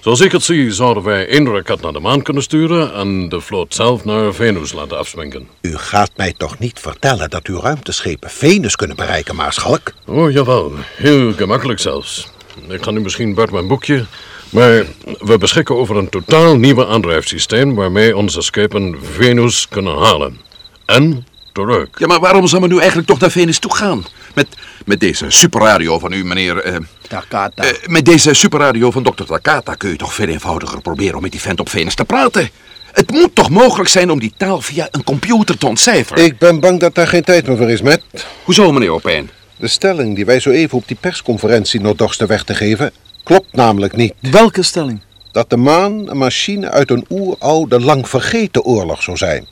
Zoals 0.00 0.20
ik 0.20 0.32
het 0.32 0.42
zie, 0.42 0.72
zouden 0.72 1.02
wij 1.02 1.28
één 1.28 1.52
raket 1.52 1.80
naar 1.80 1.92
de 1.92 2.00
maan 2.00 2.22
kunnen 2.22 2.42
sturen 2.42 2.94
en 2.94 3.28
de 3.28 3.40
vloot 3.40 3.74
zelf 3.74 4.04
naar 4.04 4.34
Venus 4.34 4.72
laten 4.72 4.98
afzwenken. 4.98 5.48
u 5.60 5.76
gaat 5.76 6.10
mij 6.16 6.34
toch 6.36 6.58
niet 6.58 6.78
vertellen 6.78 7.30
dat 7.30 7.46
uw 7.46 7.60
ruimteschepen 7.60 8.30
Venus 8.30 8.76
kunnen 8.76 8.96
bereiken, 8.96 9.36
Maarschalk? 9.36 9.92
Oh, 10.06 10.32
jawel. 10.32 10.72
Heel 10.96 11.32
gemakkelijk 11.32 11.80
zelfs. 11.80 12.28
Ik 12.68 12.82
ga 12.82 12.90
nu 12.90 13.00
misschien 13.00 13.34
buiten 13.34 13.56
mijn 13.56 13.68
boekje. 13.68 14.04
Maar 14.50 14.84
we 15.20 15.38
beschikken 15.38 15.76
over 15.76 15.96
een 15.96 16.08
totaal 16.08 16.56
nieuwe 16.56 16.86
aandrijfsysteem 16.86 17.74
waarmee 17.74 18.16
onze 18.16 18.42
schepen 18.42 18.98
Venus 19.02 19.68
kunnen 19.68 19.98
halen. 19.98 20.40
En 20.86 21.26
terug. 21.52 21.88
Ja, 21.98 22.06
maar 22.06 22.20
waarom 22.20 22.46
zou 22.46 22.60
men 22.60 22.70
nu 22.70 22.78
eigenlijk 22.78 23.08
toch 23.08 23.18
naar 23.20 23.30
Venus 23.30 23.58
toe 23.58 23.74
gaan? 23.74 24.04
Met, 24.34 24.46
met 24.84 25.00
deze 25.00 25.30
superradio 25.30 25.98
van 25.98 26.12
u, 26.12 26.24
meneer... 26.24 26.58
eh, 26.58 26.76
Takata. 27.08 27.62
eh, 27.62 27.70
met 27.86 28.04
deze 28.04 28.34
superradio 28.34 28.90
van 28.90 29.02
dokter 29.02 29.26
Takata 29.26 29.74
kun 29.74 29.90
je 29.90 29.96
toch 29.96 30.14
veel 30.14 30.28
eenvoudiger 30.28 30.80
proberen 30.80 31.16
om 31.16 31.22
met 31.22 31.30
die 31.32 31.40
vent 31.40 31.60
op 31.60 31.68
Venus 31.68 31.94
te 31.94 32.04
praten. 32.04 32.50
Het 32.92 33.10
moet 33.10 33.34
toch 33.34 33.50
mogelijk 33.50 33.88
zijn 33.88 34.10
om 34.10 34.18
die 34.18 34.34
taal 34.36 34.60
via 34.60 34.88
een 34.90 35.04
computer 35.04 35.58
te 35.58 35.66
ontcijferen? 35.66 36.24
Ik 36.24 36.38
ben 36.38 36.60
bang 36.60 36.80
dat 36.80 36.94
daar 36.94 37.08
geen 37.08 37.24
tijd 37.24 37.46
meer 37.46 37.56
voor 37.56 37.70
is, 37.70 37.82
Matt. 37.82 38.02
Hoezo, 38.44 38.72
meneer 38.72 38.90
Opijn? 38.90 39.30
De 39.56 39.68
stelling 39.68 40.14
die 40.16 40.24
wij 40.24 40.40
zo 40.40 40.50
even 40.50 40.78
op 40.78 40.88
die 40.88 40.96
persconferentie 41.00 41.80
nog 41.80 41.94
dorsten 41.96 42.26
weg 42.26 42.44
te 42.44 42.54
geven, 42.54 42.92
Klopt 43.24 43.52
namelijk 43.52 43.96
niet. 43.96 44.14
Welke 44.20 44.62
stelling? 44.62 45.00
Dat 45.32 45.50
de 45.50 45.56
maan 45.56 46.08
een 46.10 46.16
machine 46.18 46.70
uit 46.70 46.90
een 46.90 47.06
oeroude, 47.10 47.80
lang 47.80 48.08
vergeten 48.08 48.62
oorlog 48.62 49.02
zou 49.02 49.16
zijn. 49.16 49.46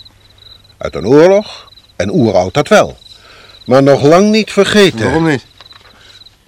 Uit 0.78 0.94
een 0.94 1.06
oorlog, 1.06 1.67
en 1.98 2.12
oeroud 2.12 2.54
dat 2.54 2.68
wel. 2.68 2.98
Maar 3.66 3.82
nog 3.82 4.02
lang 4.02 4.30
niet 4.30 4.52
vergeten. 4.52 5.04
Waarom 5.04 5.28
niet? 5.28 5.44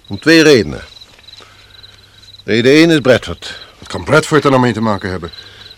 Om 0.07 0.19
twee 0.19 0.43
redenen. 0.43 0.81
Reden 2.43 2.71
1 2.71 2.89
is 2.89 2.99
Bradford. 2.99 3.59
Wat 3.79 3.87
kan 3.87 4.03
Bradford 4.03 4.43
er 4.43 4.49
nou 4.49 4.61
mee 4.61 4.73
te 4.73 4.81
maken 4.81 5.09
hebben? 5.09 5.31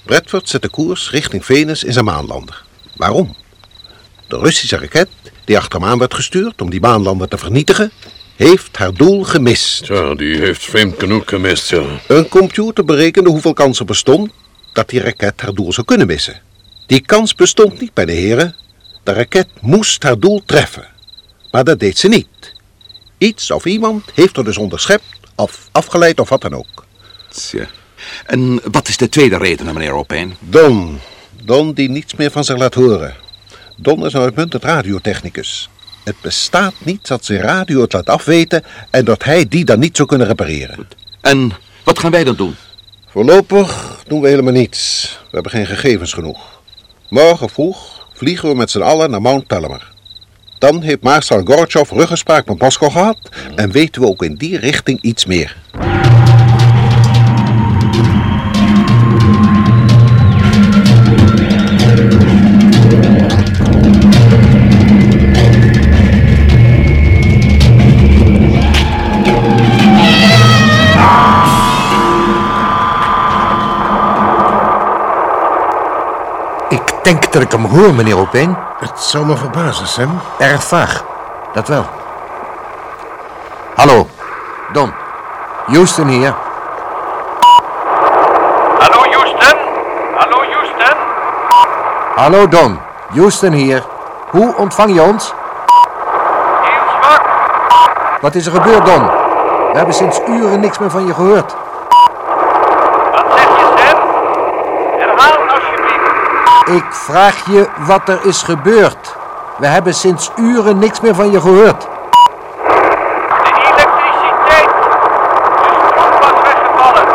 Bradford 0.04 0.50
zet 0.50 0.62
de 0.62 0.70
koers 0.70 1.12
richting 1.12 1.46
Venus 1.46 1.84
in 1.84 1.94
zijn 1.94 2.06
maanlander. 2.06 2.64
Waarom? 2.96 3.36
De 4.28 4.38
Russische 4.38 4.78
raket, 4.78 5.10
die 5.46 5.58
achter 5.58 5.80
hem 5.80 5.90
aan 5.90 6.00
werd 6.00 6.14
gestuurd 6.14 6.62
om 6.62 6.70
die 6.70 6.82
maanlander 6.82 7.28
te 7.28 7.38
vernietigen, 7.38 7.92
heeft 8.36 8.78
haar 8.78 8.94
doel 8.94 9.24
gemist. 9.24 9.84
Tja, 9.84 10.16
die 10.16 10.38
heeft 10.38 10.64
vreemd 10.64 11.00
genoeg 11.00 11.24
gemist, 11.26 11.70
ja. 11.70 11.84
Een 12.08 12.28
computer 12.28 12.86
berekende 12.86 13.30
hoeveel 13.30 13.54
kans 13.54 13.80
er 13.80 13.86
bestond 13.86 14.32
dat 14.74 14.90
die 14.90 15.02
raket 15.02 15.42
haar 15.42 15.54
doel 15.54 15.74
zou 15.74 15.86
kunnen 15.88 16.08
missen. 16.08 16.42
Die 16.86 17.02
kans 17.02 17.36
bestond 17.36 17.80
niet 17.80 17.94
bij 17.94 18.06
de 18.06 18.12
heren. 18.12 18.56
De 19.04 19.14
raket 19.14 19.48
moest 19.62 20.04
haar 20.04 20.20
doel 20.20 20.42
treffen. 20.46 20.88
Maar 21.52 21.64
dat 21.64 21.80
deed 21.80 21.98
ze 21.98 22.08
niet. 22.08 22.54
Iets 23.18 23.52
of 23.52 23.66
iemand 23.66 24.04
heeft 24.14 24.38
er 24.38 24.44
dus 24.44 24.58
onderschept 24.58 25.20
of 25.36 25.70
afgeleid 25.72 26.20
of 26.20 26.30
wat 26.30 26.42
dan 26.42 26.56
ook. 26.56 26.86
Tja. 27.30 27.68
En 28.26 28.62
wat 28.72 28.88
is 28.88 28.98
de 28.98 29.10
tweede 29.10 29.38
reden, 29.38 29.66
meneer 29.66 29.94
Opijn? 29.94 30.36
Don. 30.40 31.00
Don 31.44 31.74
die 31.74 31.90
niets 31.90 32.16
meer 32.16 32.32
van 32.32 32.44
zich 32.44 32.58
laat 32.58 32.74
horen. 32.74 33.16
Don 33.78 34.06
is 34.06 34.14
een 34.14 34.22
uitmuntend 34.22 34.64
radiotechnicus. 34.64 35.70
Het 36.04 36.16
bestaat 36.22 36.74
niet 36.78 37.08
dat 37.08 37.26
zijn 37.26 37.42
radio 37.42 37.82
het 37.82 37.94
laat 37.94 38.10
afweten 38.10 38.64
en 38.90 39.06
dat 39.06 39.24
hij 39.24 39.48
die 39.48 39.66
dan 39.66 39.80
niet 39.80 39.96
zou 39.96 40.08
kunnen 40.08 40.28
repareren. 40.28 40.88
En 41.22 41.52
wat 41.84 42.00
gaan 42.00 42.12
wij 42.12 42.24
dan 42.24 42.36
doen? 42.36 42.56
Voorlopig 43.08 44.02
doen 44.08 44.22
we 44.22 44.28
helemaal 44.28 44.54
niets. 44.54 45.10
We 45.24 45.30
hebben 45.32 45.52
geen 45.52 45.66
gegevens 45.66 46.14
genoeg. 46.14 46.62
Morgen 47.10 47.50
vroeg 47.50 48.03
vliegen 48.24 48.50
we 48.50 48.56
met 48.56 48.72
z'n 48.72 48.82
allen 48.82 49.10
naar 49.10 49.22
Mount 49.22 49.48
Palomar. 49.48 49.92
Dan 50.58 50.82
heeft 50.82 51.02
Marshal 51.02 51.42
Gorbachev 51.44 51.92
ruggespraak 51.92 52.46
met 52.46 52.60
Moskou 52.60 52.92
gehad 52.92 53.18
en 53.56 53.72
weten 53.72 54.02
we 54.02 54.08
ook 54.08 54.24
in 54.24 54.36
die 54.36 54.58
richting 54.58 55.02
iets 55.02 55.26
meer. 55.26 55.56
Denk 77.04 77.32
dat 77.32 77.42
ik 77.42 77.52
hem 77.52 77.66
hoor, 77.66 77.94
meneer 77.94 78.18
Opeen. 78.18 78.58
Het 78.80 79.00
zou 79.00 79.26
me 79.26 79.38
verbazen, 79.38 79.88
Sam. 79.88 80.22
Erg 80.38 80.64
vaag. 80.64 81.04
Dat 81.54 81.68
wel. 81.68 81.86
Hallo. 83.76 84.08
Don. 84.72 84.94
Houston 85.66 86.08
hier. 86.08 86.34
Hallo 88.80 89.00
Houston? 89.12 89.58
Hallo 90.16 90.38
Houston? 90.52 90.98
Hallo 92.16 92.48
Don. 92.48 92.80
Houston 93.14 93.52
hier. 93.52 93.84
Hoe 94.30 94.56
ontvang 94.56 94.94
je 94.94 95.02
ons? 95.02 95.34
Heel 96.62 97.02
zwak. 97.02 97.22
Wat 98.22 98.36
is 98.36 98.46
er 98.46 98.52
gebeurd, 98.52 98.86
Don? 98.86 99.06
We 99.72 99.78
hebben 99.80 99.94
sinds 99.96 100.20
uren 100.28 100.60
niks 100.60 100.78
meer 100.78 100.92
van 100.92 101.06
je 101.06 101.14
gehoord. 101.14 101.56
Wat 103.12 103.26
zeg 103.36 103.48
je, 103.48 103.74
Sam? 103.78 104.00
Herhaal 104.98 105.38
alsjeblieft. 105.54 106.63
Ik 106.74 106.86
vraag 106.90 107.46
je 107.46 107.68
wat 107.78 108.10
er 108.10 108.20
is 108.26 108.42
gebeurd. 108.42 109.16
We 109.58 109.66
hebben 109.68 109.94
sinds 109.94 110.32
uren 110.36 110.80
niks 110.80 111.00
meer 111.02 111.16
van 111.16 111.32
je 111.32 111.42
gehoord. 111.42 111.82
De 111.82 111.88
elektriciteit. 113.72 114.70
De 115.62 115.80
stroom 115.88 116.12
was 116.20 116.42
weggevallen. 116.44 117.06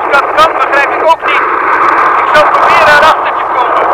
Hoe 0.00 0.10
dat 0.10 0.24
kan, 0.36 0.52
begrijp 0.52 0.90
ik 0.90 1.02
ook 1.04 1.20
niet. 1.26 1.42
Ik 2.22 2.28
zal 2.34 2.42
proberen 2.42 2.94
erachter 2.98 3.32
te 3.38 3.44
komen. 3.54 3.84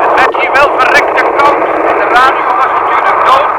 Het 0.00 0.14
werd 0.14 0.34
hier 0.40 0.52
wel 0.52 0.68
verrekte 0.78 1.22
koud 1.36 1.62
en 1.88 1.96
de 1.98 2.06
radio 2.12 2.46
was 2.56 2.72
natuurlijk 2.80 3.18
dood. 3.26 3.50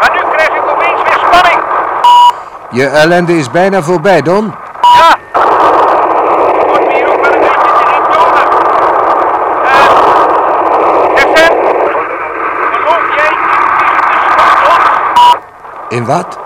Maar 0.00 0.10
nu 0.14 0.20
krijg 0.32 0.48
ik 0.48 0.70
opeens 0.70 1.02
weer 1.02 1.18
spanning. 1.26 1.60
Je 2.70 2.86
ellende 2.86 3.36
is 3.36 3.50
bijna 3.50 3.82
voorbij, 3.82 4.22
Don. 4.22 4.54
Ja. 4.80 5.16
Ik 6.60 6.66
moet 6.66 6.86
me 6.88 6.94
hier 6.94 7.08
ook 7.12 7.20
wel 7.24 7.32
een 7.32 7.40
beetje 7.40 7.72
te 7.78 7.84
niet 7.92 8.12
tonen. 8.12 8.46
Eh, 9.64 9.88
zeg 11.14 11.26
Sam, 11.34 11.56
geloof 12.72 13.14
jij 13.16 13.28
in 13.28 13.48
vliegende 13.98 14.42
schotels? 14.56 15.38
In 15.94 16.04
wat? 16.04 16.38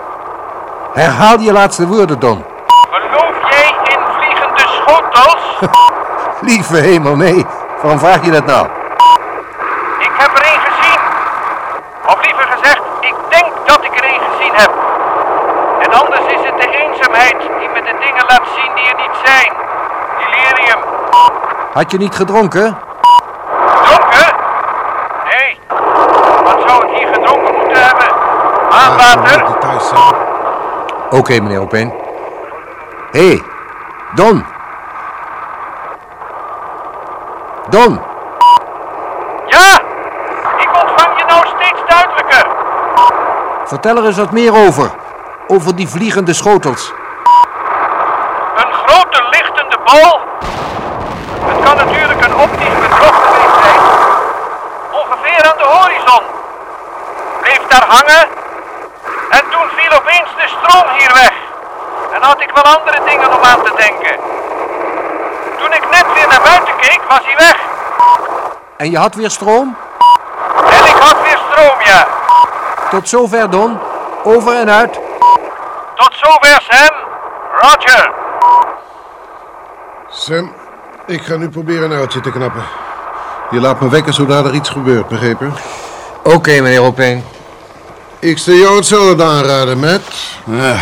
Herhaal 0.93 1.39
je 1.39 1.51
laatste 1.51 1.87
woorden, 1.87 2.19
Don. 2.19 2.45
Geloof 2.91 3.49
jij 3.49 3.75
in 3.83 3.99
vliegende 4.17 4.65
schotels? 4.77 5.71
Lieve 6.49 6.77
hemel, 6.77 7.15
nee. 7.15 7.45
Waarom 7.81 7.99
vraag 7.99 8.25
je 8.25 8.31
dat 8.31 8.45
nou? 8.45 8.67
Ik 9.99 10.11
heb 10.17 10.37
er 10.37 10.43
één 10.43 10.59
gezien. 10.69 10.99
Of 12.05 12.25
liever 12.25 12.47
gezegd, 12.51 12.81
ik 12.99 13.15
denk 13.29 13.51
dat 13.65 13.83
ik 13.83 13.97
er 13.97 14.03
één 14.03 14.21
gezien 14.31 14.53
heb. 14.53 14.71
En 15.79 16.01
anders 16.01 16.25
is 16.25 16.45
het 16.49 16.61
de 16.61 16.67
eenzaamheid 16.67 17.39
die 17.59 17.69
me 17.69 17.81
de 17.81 17.95
dingen 17.99 18.25
laat 18.27 18.47
zien 18.55 18.71
die 18.75 18.87
er 18.89 18.97
niet 18.97 19.17
zijn. 19.25 19.53
Delirium. 20.19 20.79
Had 21.73 21.91
je 21.91 21.97
niet 21.97 22.15
gedronken? 22.15 22.77
Dronken? 23.83 24.35
Nee. 25.29 25.59
Wat 26.43 26.63
zou 26.67 26.87
ik 26.87 26.97
hier 26.97 27.13
gedronken 27.13 27.55
moeten 27.55 27.85
hebben? 27.87 28.18
Maanwater? 28.79 29.45
Oké, 31.09 31.39
meneer 31.41 31.59
Opeen. 31.61 31.93
Hé, 33.11 33.27
hey, 33.27 33.43
Don. 34.15 34.45
Don, 37.69 38.01
Ja! 39.45 39.81
Ik 40.57 40.69
ontvang 40.81 41.17
je 41.17 41.23
nou 41.27 41.45
steeds 41.47 41.81
duidelijker. 41.87 42.47
vertel 43.65 43.97
er 43.97 44.05
eens 44.05 44.17
wat 44.17 44.31
meer 44.31 44.67
over. 44.67 44.91
Over 45.47 45.75
die 45.75 45.87
vliegende 45.87 46.33
schotels. 46.33 46.93
Een 48.55 48.73
grote 48.73 49.23
lichtende 49.29 49.77
bal. 49.85 50.19
Het 51.45 51.63
kan 51.65 51.77
natuurlijk 51.77 52.25
een 52.25 52.35
optisch 52.35 52.79
bedrog 52.79 53.15
geweest 53.25 53.55
zijn. 53.63 53.79
Ongeveer 54.91 55.51
aan 55.51 55.57
de 55.57 55.67
horizon. 55.67 56.23
Bleef 57.41 57.67
daar 57.67 57.85
hangen. 57.87 58.27
En 59.29 59.43
toen 59.49 59.67
viel 59.75 59.91
opeens 59.99 60.29
de 60.35 60.47
stroom 60.47 60.87
hier 60.97 61.13
weg. 61.13 61.33
En 62.13 62.21
had 62.21 62.41
ik 62.41 62.51
wel 62.53 62.63
andere 62.63 62.99
dingen 63.05 63.33
om 63.35 63.38
aan 63.49 63.63
te 63.63 63.73
denken. 63.75 64.15
Toen 65.57 65.73
ik 65.73 65.89
net 65.91 66.05
weer 66.13 66.27
naar 66.27 66.41
buiten 66.43 66.75
keek, 66.75 67.01
was 67.07 67.21
hij 67.23 67.35
weg. 67.37 67.57
En 68.77 68.91
je 68.91 68.97
had 68.97 69.15
weer 69.15 69.29
stroom? 69.29 69.75
En 70.69 70.85
ik 70.85 70.95
had 70.99 71.21
weer 71.21 71.39
stroom, 71.51 71.81
ja. 71.83 72.07
Tot 72.89 73.09
zover, 73.09 73.49
Don. 73.49 73.79
Over 74.23 74.55
en 74.55 74.69
uit. 74.69 74.99
Tot 75.95 76.11
zover, 76.11 76.61
Sam. 76.69 76.95
Roger. 77.61 78.11
Sam, 80.09 80.53
ik 81.05 81.21
ga 81.21 81.35
nu 81.35 81.49
proberen 81.49 81.91
een 81.91 81.97
uiltje 81.97 82.19
te 82.19 82.31
knappen. 82.31 82.63
Je 83.49 83.59
laat 83.59 83.81
me 83.81 83.89
wekken 83.89 84.13
zodra 84.13 84.37
er 84.37 84.53
iets 84.53 84.69
gebeurt, 84.69 85.07
begrepen? 85.07 85.53
Oké, 86.23 86.61
meneer 86.61 86.81
Opeen. 86.81 87.23
Ik 88.19 88.37
stel 88.37 88.53
jou 88.53 88.75
hetzelfde 88.75 89.23
aanraden, 89.23 89.79
Matt. 89.79 90.03
Ja, 90.45 90.75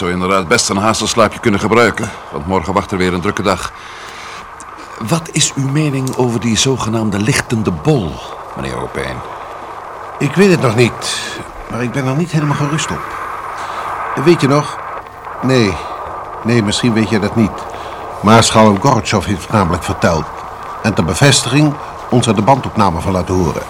zou 0.00 0.12
inderdaad 0.12 0.48
best 0.48 0.68
een 0.68 0.76
haastelslaapje 0.76 1.38
kunnen 1.38 1.60
gebruiken. 1.60 2.10
Want 2.32 2.46
morgen 2.46 2.72
wacht 2.72 2.90
er 2.90 2.98
weer 2.98 3.14
een 3.14 3.20
drukke 3.20 3.42
dag. 3.42 3.72
Wat 5.08 5.28
is 5.32 5.52
uw 5.54 5.68
mening 5.68 6.16
over 6.16 6.40
die 6.40 6.58
zogenaamde 6.58 7.18
lichtende 7.18 7.70
bol, 7.70 8.12
meneer 8.56 8.82
Opijn? 8.82 9.16
Ik 10.18 10.34
weet 10.34 10.50
het 10.50 10.60
nog 10.60 10.76
niet, 10.76 11.20
maar 11.70 11.82
ik 11.82 11.92
ben 11.92 12.06
er 12.06 12.16
niet 12.16 12.30
helemaal 12.30 12.56
gerust 12.56 12.90
op. 12.90 13.00
Weet 14.24 14.40
je 14.40 14.48
nog? 14.48 14.78
Nee, 15.42 15.72
nee, 16.44 16.62
misschien 16.62 16.92
weet 16.92 17.10
je 17.10 17.18
dat 17.18 17.36
niet. 17.36 17.64
Maarschalk 18.22 18.82
Gorbachev 18.82 19.26
heeft 19.26 19.42
het 19.42 19.52
namelijk 19.52 19.82
verteld. 19.82 20.24
En 20.82 20.94
ter 20.94 21.04
bevestiging 21.04 21.74
ons 22.10 22.26
er 22.26 22.34
de 22.34 22.42
bandopname 22.42 23.00
van 23.00 23.12
laten 23.12 23.34
horen. 23.34 23.62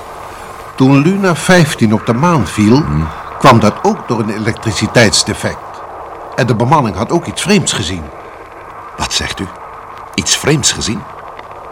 Toen 0.75 0.99
Luna 0.99 1.35
15 1.35 1.93
op 1.93 2.07
de 2.07 2.14
maan 2.14 2.47
viel, 2.47 2.85
kwam 3.38 3.61
dat 3.61 3.75
ook 3.83 4.09
door 4.09 4.21
een 4.21 4.31
elektriciteitsdefect. 4.31 5.70
En 6.40 6.46
de 6.46 6.55
bemanning 6.55 6.96
had 6.96 7.12
ook 7.12 7.26
iets 7.26 7.42
vreemds 7.42 7.72
gezien. 7.72 8.03
Wat 8.96 9.12
zegt 9.12 9.40
u? 9.40 9.46
Iets 10.14 10.37
vreemds 10.37 10.72
gezien? 10.72 11.00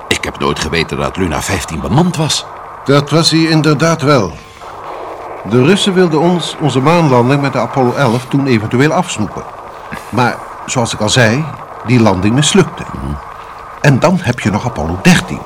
Ik 0.09 0.24
heb 0.24 0.38
nooit 0.38 0.59
geweten 0.59 0.96
dat 0.96 1.16
Luna 1.16 1.42
15 1.42 1.81
bemand 1.81 2.16
was. 2.16 2.46
Dat 2.85 3.11
was 3.11 3.31
hij 3.31 3.40
inderdaad 3.40 4.02
wel. 4.02 4.33
De 5.50 5.64
Russen 5.64 5.94
wilden 5.94 6.20
ons 6.20 6.57
onze 6.61 6.81
maanlanding 6.81 7.40
met 7.40 7.52
de 7.52 7.59
Apollo 7.59 7.92
11 7.92 8.26
toen 8.26 8.46
eventueel 8.46 8.92
afsnoepen. 8.92 9.42
Maar 10.09 10.37
zoals 10.66 10.92
ik 10.92 11.00
al 11.00 11.09
zei, 11.09 11.44
die 11.87 12.00
landing 12.00 12.35
mislukte. 12.35 12.83
En 13.81 13.98
dan 13.98 14.18
heb 14.20 14.40
je 14.40 14.50
nog 14.50 14.64
Apollo 14.64 14.98
13. 15.02 15.38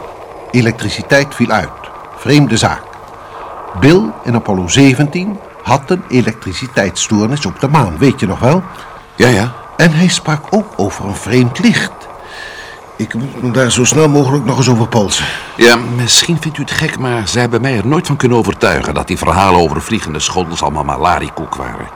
Elektriciteit 0.50 1.34
viel 1.34 1.50
uit. 1.50 1.70
Vreemde 2.16 2.56
zaak. 2.56 2.82
Bill 3.80 4.02
in 4.22 4.34
Apollo 4.34 4.68
17 4.68 5.38
had 5.62 5.90
een 5.90 6.02
elektriciteitsstoornis 6.08 7.46
op 7.46 7.60
de 7.60 7.68
maan, 7.68 7.98
weet 7.98 8.20
je 8.20 8.26
nog 8.26 8.38
wel? 8.38 8.62
Ja, 9.16 9.28
ja. 9.28 9.52
En 9.76 9.92
hij 9.92 10.08
sprak 10.08 10.44
ook 10.50 10.66
over 10.76 11.04
een 11.04 11.14
vreemd 11.14 11.58
licht. 11.58 11.92
Ik 12.96 13.14
moet 13.14 13.42
me 13.42 13.50
daar 13.50 13.72
zo 13.72 13.84
snel 13.84 14.08
mogelijk 14.08 14.44
nog 14.44 14.56
eens 14.56 14.68
over 14.68 14.88
polsen. 14.88 15.24
Ja, 15.56 15.76
misschien 15.76 16.40
vindt 16.40 16.58
u 16.58 16.62
het 16.62 16.70
gek, 16.70 16.98
maar 16.98 17.28
ze 17.28 17.38
hebben 17.38 17.60
mij 17.60 17.76
er 17.76 17.86
nooit 17.86 18.06
van 18.06 18.16
kunnen 18.16 18.38
overtuigen... 18.38 18.94
dat 18.94 19.06
die 19.06 19.18
verhalen 19.18 19.60
over 19.60 19.82
vliegende 19.82 20.18
schotels 20.18 20.62
allemaal 20.62 20.84
malariekoek 20.84 21.54
waren. 21.54 21.88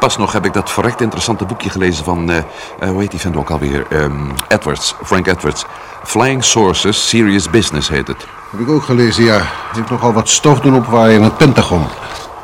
Pas 0.00 0.16
nog 0.16 0.32
heb 0.32 0.44
ik 0.44 0.52
dat 0.52 0.70
verrekt 0.70 1.00
interessante 1.00 1.44
boekje 1.44 1.70
gelezen 1.70 2.04
van... 2.04 2.30
eh, 2.30 2.88
hoe 2.88 3.00
heet 3.00 3.10
die 3.10 3.20
vent 3.20 3.36
ook 3.36 3.50
alweer? 3.50 3.86
Ehm, 3.90 4.30
Edwards, 4.48 4.94
Frank 5.04 5.26
Edwards. 5.26 5.64
Flying 6.04 6.44
Sources, 6.44 7.08
Serious 7.08 7.50
Business 7.50 7.88
heet 7.88 8.06
het. 8.06 8.26
Heb 8.50 8.60
ik 8.60 8.68
ook 8.68 8.82
gelezen, 8.82 9.24
ja. 9.24 9.42
Heeft 9.72 9.90
nogal 9.90 10.12
wat 10.12 10.28
stof 10.28 10.60
doen 10.60 10.74
opwaaien 10.74 11.16
in 11.16 11.22
het 11.22 11.36
Pentagon. 11.36 11.86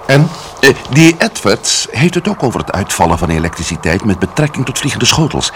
En? 0.07 0.29
Eh, 0.61 0.75
die 0.91 1.15
Edwards 1.19 1.87
heeft 1.91 2.15
het 2.15 2.29
ook 2.29 2.43
over 2.43 2.61
het 2.61 2.73
uitvallen 2.73 3.19
van 3.19 3.29
elektriciteit... 3.29 4.05
met 4.05 4.19
betrekking 4.19 4.65
tot 4.65 4.79
vliegende 4.79 5.07
schotels. 5.07 5.53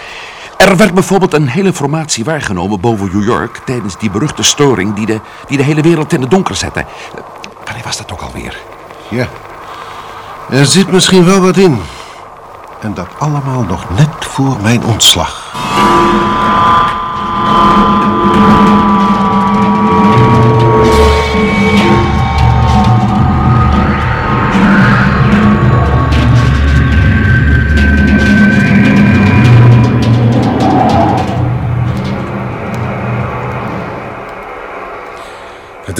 Er 0.57 0.77
werd 0.77 0.93
bijvoorbeeld 0.93 1.33
een 1.33 1.47
hele 1.47 1.73
formatie 1.73 2.23
waargenomen 2.23 2.79
boven 2.79 3.09
New 3.13 3.23
York... 3.23 3.61
tijdens 3.65 3.97
die 3.97 4.09
beruchte 4.09 4.43
storing 4.43 4.93
die 4.93 5.05
de, 5.05 5.19
die 5.47 5.57
de 5.57 5.63
hele 5.63 5.81
wereld 5.81 6.13
in 6.13 6.21
het 6.21 6.31
donker 6.31 6.55
zette. 6.55 6.79
Eh, 6.79 6.85
Wanneer 7.65 7.83
was 7.83 7.97
dat 7.97 8.11
ook 8.11 8.21
alweer? 8.21 8.57
Ja. 9.09 9.27
Er 10.49 10.65
zit 10.65 10.91
misschien 10.91 11.25
wel 11.25 11.39
wat 11.39 11.57
in. 11.57 11.81
En 12.81 12.93
dat 12.93 13.07
allemaal 13.17 13.61
nog 13.61 13.85
net 13.97 14.09
voor 14.19 14.57
mijn 14.61 14.83
ontslag. 14.83 15.51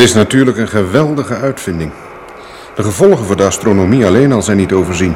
Is 0.04 0.13
natuurlijk 0.13 0.58
een 0.58 0.68
geweldige 0.68 1.36
uitvinding. 1.36 1.92
De 2.76 2.84
gevolgen 2.84 3.26
voor 3.26 3.36
de 3.36 3.44
astronomie 3.44 4.06
alleen 4.06 4.32
al 4.32 4.42
zijn 4.42 4.58
niet 4.58 4.74
overzien. 4.74 5.16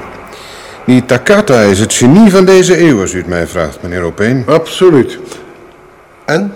Die 0.86 1.06
Takata 1.06 1.62
is 1.62 1.80
het 1.80 1.94
genie 1.94 2.32
van 2.32 2.46
deze 2.46 2.80
eeuw, 2.80 3.02
als 3.02 3.14
u 3.14 3.18
het 3.18 3.28
mij 3.28 3.48
vraagt, 3.48 3.82
meneer 3.82 4.02
Opeen. 4.02 4.44
Absoluut. 4.46 5.20
En? 6.26 6.54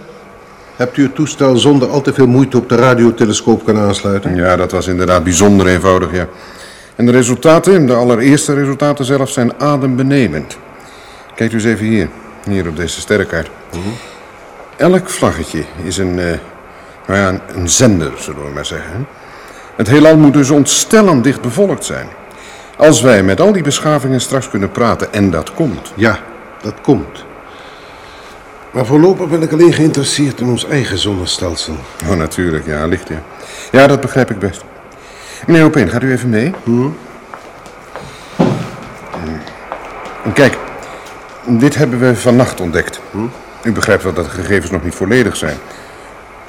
Hebt 0.76 0.98
u 0.98 1.04
het 1.04 1.16
toestel 1.16 1.58
zonder 1.58 1.90
al 1.90 2.02
te 2.02 2.14
veel 2.14 2.28
moeite 2.28 2.58
op 2.58 2.70
de 2.70 2.76
radiotelescoop 2.76 3.66
kunnen 3.66 3.84
aansluiten? 3.84 4.36
Ja, 4.36 4.56
dat 4.56 4.72
was 4.72 4.88
inderdaad 4.88 5.24
bijzonder 5.24 5.68
eenvoudig, 5.68 6.14
ja. 6.14 6.28
En 6.96 7.06
de 7.06 7.12
resultaten, 7.12 7.86
de 7.86 7.94
allereerste 7.94 8.54
resultaten 8.54 9.06
zelf, 9.06 9.30
zijn 9.30 9.60
adembenemend. 9.60 10.58
Kijkt 11.36 11.54
u 11.54 11.56
eens 11.56 11.66
even 11.66 11.86
hier, 11.86 12.10
hier 12.44 12.68
op 12.68 12.76
deze 12.76 13.00
sterrenkaart. 13.00 13.50
Elk 14.78 15.10
vlaggetje 15.10 15.64
is 15.84 15.98
een, 15.98 16.20
eh, 16.20 16.38
nou 17.08 17.20
ja, 17.20 17.28
een, 17.28 17.42
een 17.56 17.70
zender, 17.70 18.12
zullen 18.16 18.44
we 18.44 18.52
maar 18.54 18.66
zeggen. 18.66 19.08
Het 19.76 19.88
heelal 19.88 20.18
moet 20.18 20.34
dus 20.34 20.50
ontstellend 20.50 21.24
dicht 21.24 21.42
bevolkt 21.42 21.86
zijn. 21.86 22.08
Als 22.78 23.02
wij 23.02 23.24
met 23.24 23.42
al 23.42 23.52
die 23.52 23.64
beschavingen 23.64 24.22
straks 24.22 24.50
kunnen 24.50 24.72
praten, 24.72 25.14
en 25.14 25.30
dat 25.30 25.54
komt. 25.54 25.94
Ja, 25.96 26.20
dat 26.62 26.74
komt. 26.82 27.26
Maar 28.72 28.86
voorlopig 28.86 29.30
ben 29.30 29.42
ik 29.42 29.52
alleen 29.52 29.74
geïnteresseerd 29.74 30.40
in 30.40 30.48
ons 30.48 30.66
eigen 30.66 30.98
zonnestelsel. 30.98 31.76
Oh, 32.10 32.16
natuurlijk, 32.16 32.66
ja, 32.66 32.86
licht, 32.86 33.08
ja. 33.08 33.22
Ja, 33.72 33.88
dat 33.88 34.02
begrijp 34.02 34.32
ik 34.32 34.40
best. 34.40 34.64
Meneer 35.48 35.64
Opeen, 35.64 35.90
gaat 35.90 36.04
u 36.04 36.12
even 36.12 36.30
mee? 36.30 36.54
Hm? 36.64 36.88
Kijk, 40.34 40.58
dit 41.46 41.76
hebben 41.76 42.00
we 42.00 42.16
vannacht 42.16 42.62
ontdekt. 42.62 43.02
U 43.64 43.72
begrijpt 43.72 44.04
wel 44.04 44.14
dat 44.14 44.26
de 44.26 44.32
gegevens 44.32 44.72
nog 44.72 44.84
niet 44.84 44.96
volledig 44.96 45.36
zijn. 45.36 45.58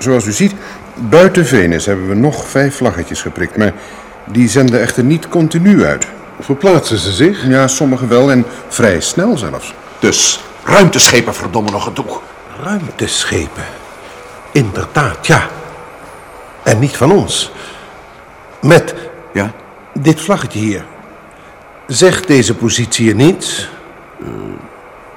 Zoals 0.02 0.26
u 0.26 0.32
ziet, 0.32 0.54
buiten 0.94 1.46
Venus 1.46 1.86
hebben 1.86 2.08
we 2.08 2.14
nog 2.14 2.48
vijf 2.48 2.76
vlaggetjes 2.76 3.22
geprikt, 3.22 3.56
maar 3.56 3.72
die 4.24 4.48
zenden 4.48 4.80
echter 4.80 5.04
niet 5.04 5.28
continu 5.28 5.84
uit. 5.84 6.06
Verplaatsen 6.40 6.98
ze 6.98 7.12
zich? 7.12 7.46
Ja, 7.46 7.68
sommige 7.68 8.06
wel 8.06 8.30
en 8.30 8.44
vrij 8.68 9.00
snel 9.00 9.36
zelfs. 9.36 9.74
Dus 9.98 10.40
ruimteschepen 10.64 11.34
verdomme 11.34 11.70
nog 11.70 11.84
het 11.84 11.96
doek. 11.96 12.22
Ruimteschepen. 12.62 13.64
Inderdaad, 14.52 15.26
ja. 15.26 15.46
En 16.62 16.78
niet 16.78 16.96
van 16.96 17.12
ons. 17.12 17.52
Met 18.60 18.94
Ja? 19.32 19.52
dit 19.94 20.20
vlaggetje 20.20 20.58
hier. 20.58 20.84
Zegt 21.86 22.26
deze 22.26 22.54
positie 22.54 23.14
niets? 23.14 23.68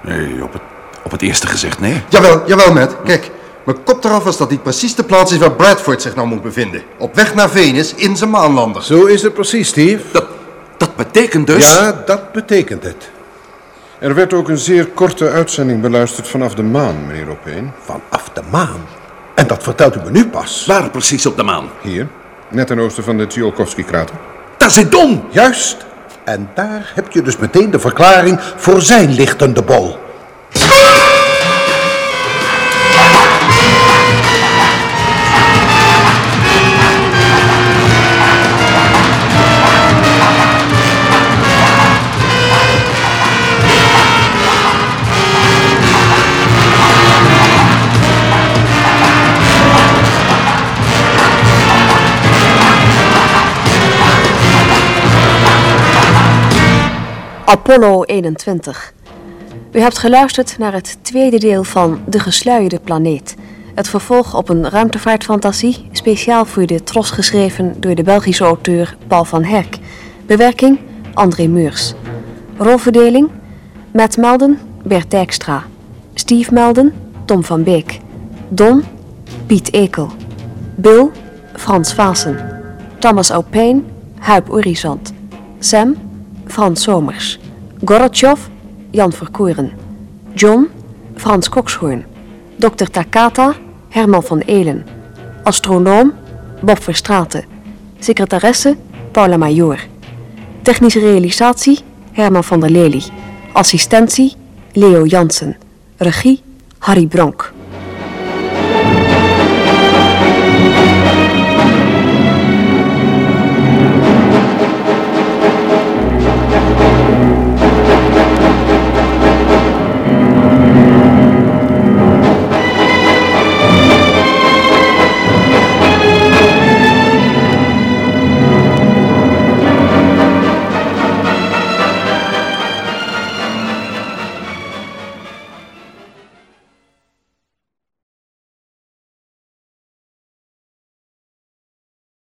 Nee, 0.01 0.43
op 0.43 0.53
het, 0.53 0.61
op 1.03 1.11
het 1.11 1.21
eerste 1.21 1.47
gezicht, 1.47 1.79
nee. 1.79 2.03
Jawel, 2.09 2.43
jawel, 2.47 2.73
Matt. 2.73 2.95
Kijk, 3.05 3.31
mijn 3.65 3.83
kop 3.83 4.03
eraf 4.03 4.25
is 4.25 4.37
dat 4.37 4.49
dit 4.49 4.63
precies 4.63 4.95
de 4.95 5.03
plaats 5.03 5.31
is 5.31 5.37
waar 5.37 5.51
Bradford 5.51 6.01
zich 6.01 6.15
nou 6.15 6.27
moet 6.27 6.41
bevinden. 6.41 6.83
Op 6.97 7.15
weg 7.15 7.35
naar 7.35 7.49
Venus 7.49 7.93
in 7.95 8.17
zijn 8.17 8.29
maanlander. 8.29 8.83
Zo 8.83 9.05
is 9.05 9.21
het 9.21 9.33
precies, 9.33 9.67
Steve. 9.67 10.03
Dat, 10.11 10.25
dat 10.77 10.95
betekent 10.95 11.47
dus... 11.47 11.73
Ja, 11.73 12.03
dat 12.05 12.31
betekent 12.31 12.83
het. 12.83 13.09
Er 13.99 14.15
werd 14.15 14.33
ook 14.33 14.49
een 14.49 14.57
zeer 14.57 14.85
korte 14.85 15.29
uitzending 15.29 15.81
beluisterd 15.81 16.27
vanaf 16.27 16.53
de 16.53 16.63
maan, 16.63 17.07
meneer 17.07 17.29
Opeen. 17.29 17.71
Vanaf 17.81 18.29
de 18.33 18.41
maan. 18.51 18.85
En 19.35 19.47
dat 19.47 19.63
vertelt 19.63 19.95
u 19.95 19.99
me 20.03 20.11
nu 20.11 20.27
pas. 20.27 20.65
Waar 20.65 20.89
precies 20.89 21.25
op 21.25 21.37
de 21.37 21.43
maan? 21.43 21.69
Hier, 21.81 22.07
net 22.49 22.67
ten 22.67 22.79
oosten 22.79 23.03
van 23.03 23.17
de 23.17 23.27
Tsiolkovsky-krater. 23.27 24.15
Daar 24.57 24.71
zit 24.71 24.91
Don! 24.91 25.23
Juist. 25.29 25.85
En 26.23 26.49
daar 26.53 26.91
heb 26.95 27.11
je 27.11 27.21
dus 27.21 27.37
meteen 27.37 27.71
de 27.71 27.79
verklaring 27.79 28.39
voor 28.55 28.81
zijn 28.81 29.13
lichtende 29.13 29.61
bol. 29.61 29.97
Apollo 57.45 58.03
21. 58.03 58.93
U 59.71 59.79
hebt 59.79 59.97
geluisterd 59.97 60.57
naar 60.57 60.73
het 60.73 60.97
tweede 61.01 61.37
deel 61.37 61.63
van 61.63 62.01
De 62.07 62.19
Gesluierde 62.19 62.79
Planeet. 62.79 63.35
Het 63.75 63.89
vervolg 63.89 64.35
op 64.35 64.49
een 64.49 64.69
ruimtevaartfantasie, 64.69 65.87
speciaal 65.91 66.45
voor 66.45 66.65
de 66.65 66.83
Tros 66.83 67.11
geschreven 67.11 67.75
door 67.79 67.95
de 67.95 68.03
Belgische 68.03 68.43
auteur 68.43 68.97
Paul 69.07 69.25
van 69.25 69.43
Herk. 69.43 69.77
Bewerking 70.25 70.79
André 71.13 71.47
Meurs. 71.47 71.93
Rolverdeling 72.57 73.29
Matt 73.93 74.17
Melden, 74.17 74.59
Bert 74.83 75.11
Dijkstra. 75.11 75.63
Steve 76.13 76.53
Melden, 76.53 76.93
Tom 77.25 77.43
van 77.43 77.63
Beek. 77.63 77.99
Don, 78.49 78.83
Piet 79.45 79.73
Ekel. 79.73 80.09
Bill, 80.75 81.09
Frans 81.53 81.93
Vaassen. 81.93 82.61
Thomas 82.99 83.31
Opeen, 83.31 83.85
Huip 84.19 84.51
Orizant. 84.51 85.13
Sam, 85.59 86.04
Frans 86.47 86.81
Somers. 86.81 87.39
Gorotjov, 87.83 88.49
Jan 88.91 89.13
Verkoeren. 89.13 89.71
John, 90.33 90.69
Frans 91.15 91.49
Kokshoorn. 91.49 92.05
Dr. 92.55 92.89
Takata, 92.89 93.55
Herman 93.89 94.23
van 94.23 94.41
Elen. 94.41 94.85
Astronoom, 95.43 96.13
Bob 96.61 96.83
Verstraeten. 96.83 97.43
Secretaresse, 97.99 98.77
Paula 99.11 99.37
Major. 99.37 99.79
Technische 100.61 100.99
realisatie, 100.99 101.79
Herman 102.11 102.43
van 102.43 102.59
der 102.59 102.69
Lely. 102.69 103.03
Assistentie, 103.53 104.33
Leo 104.73 105.05
Jansen. 105.05 105.55
Regie, 105.97 106.41
Harry 106.79 107.07
Bronk. 107.07 107.54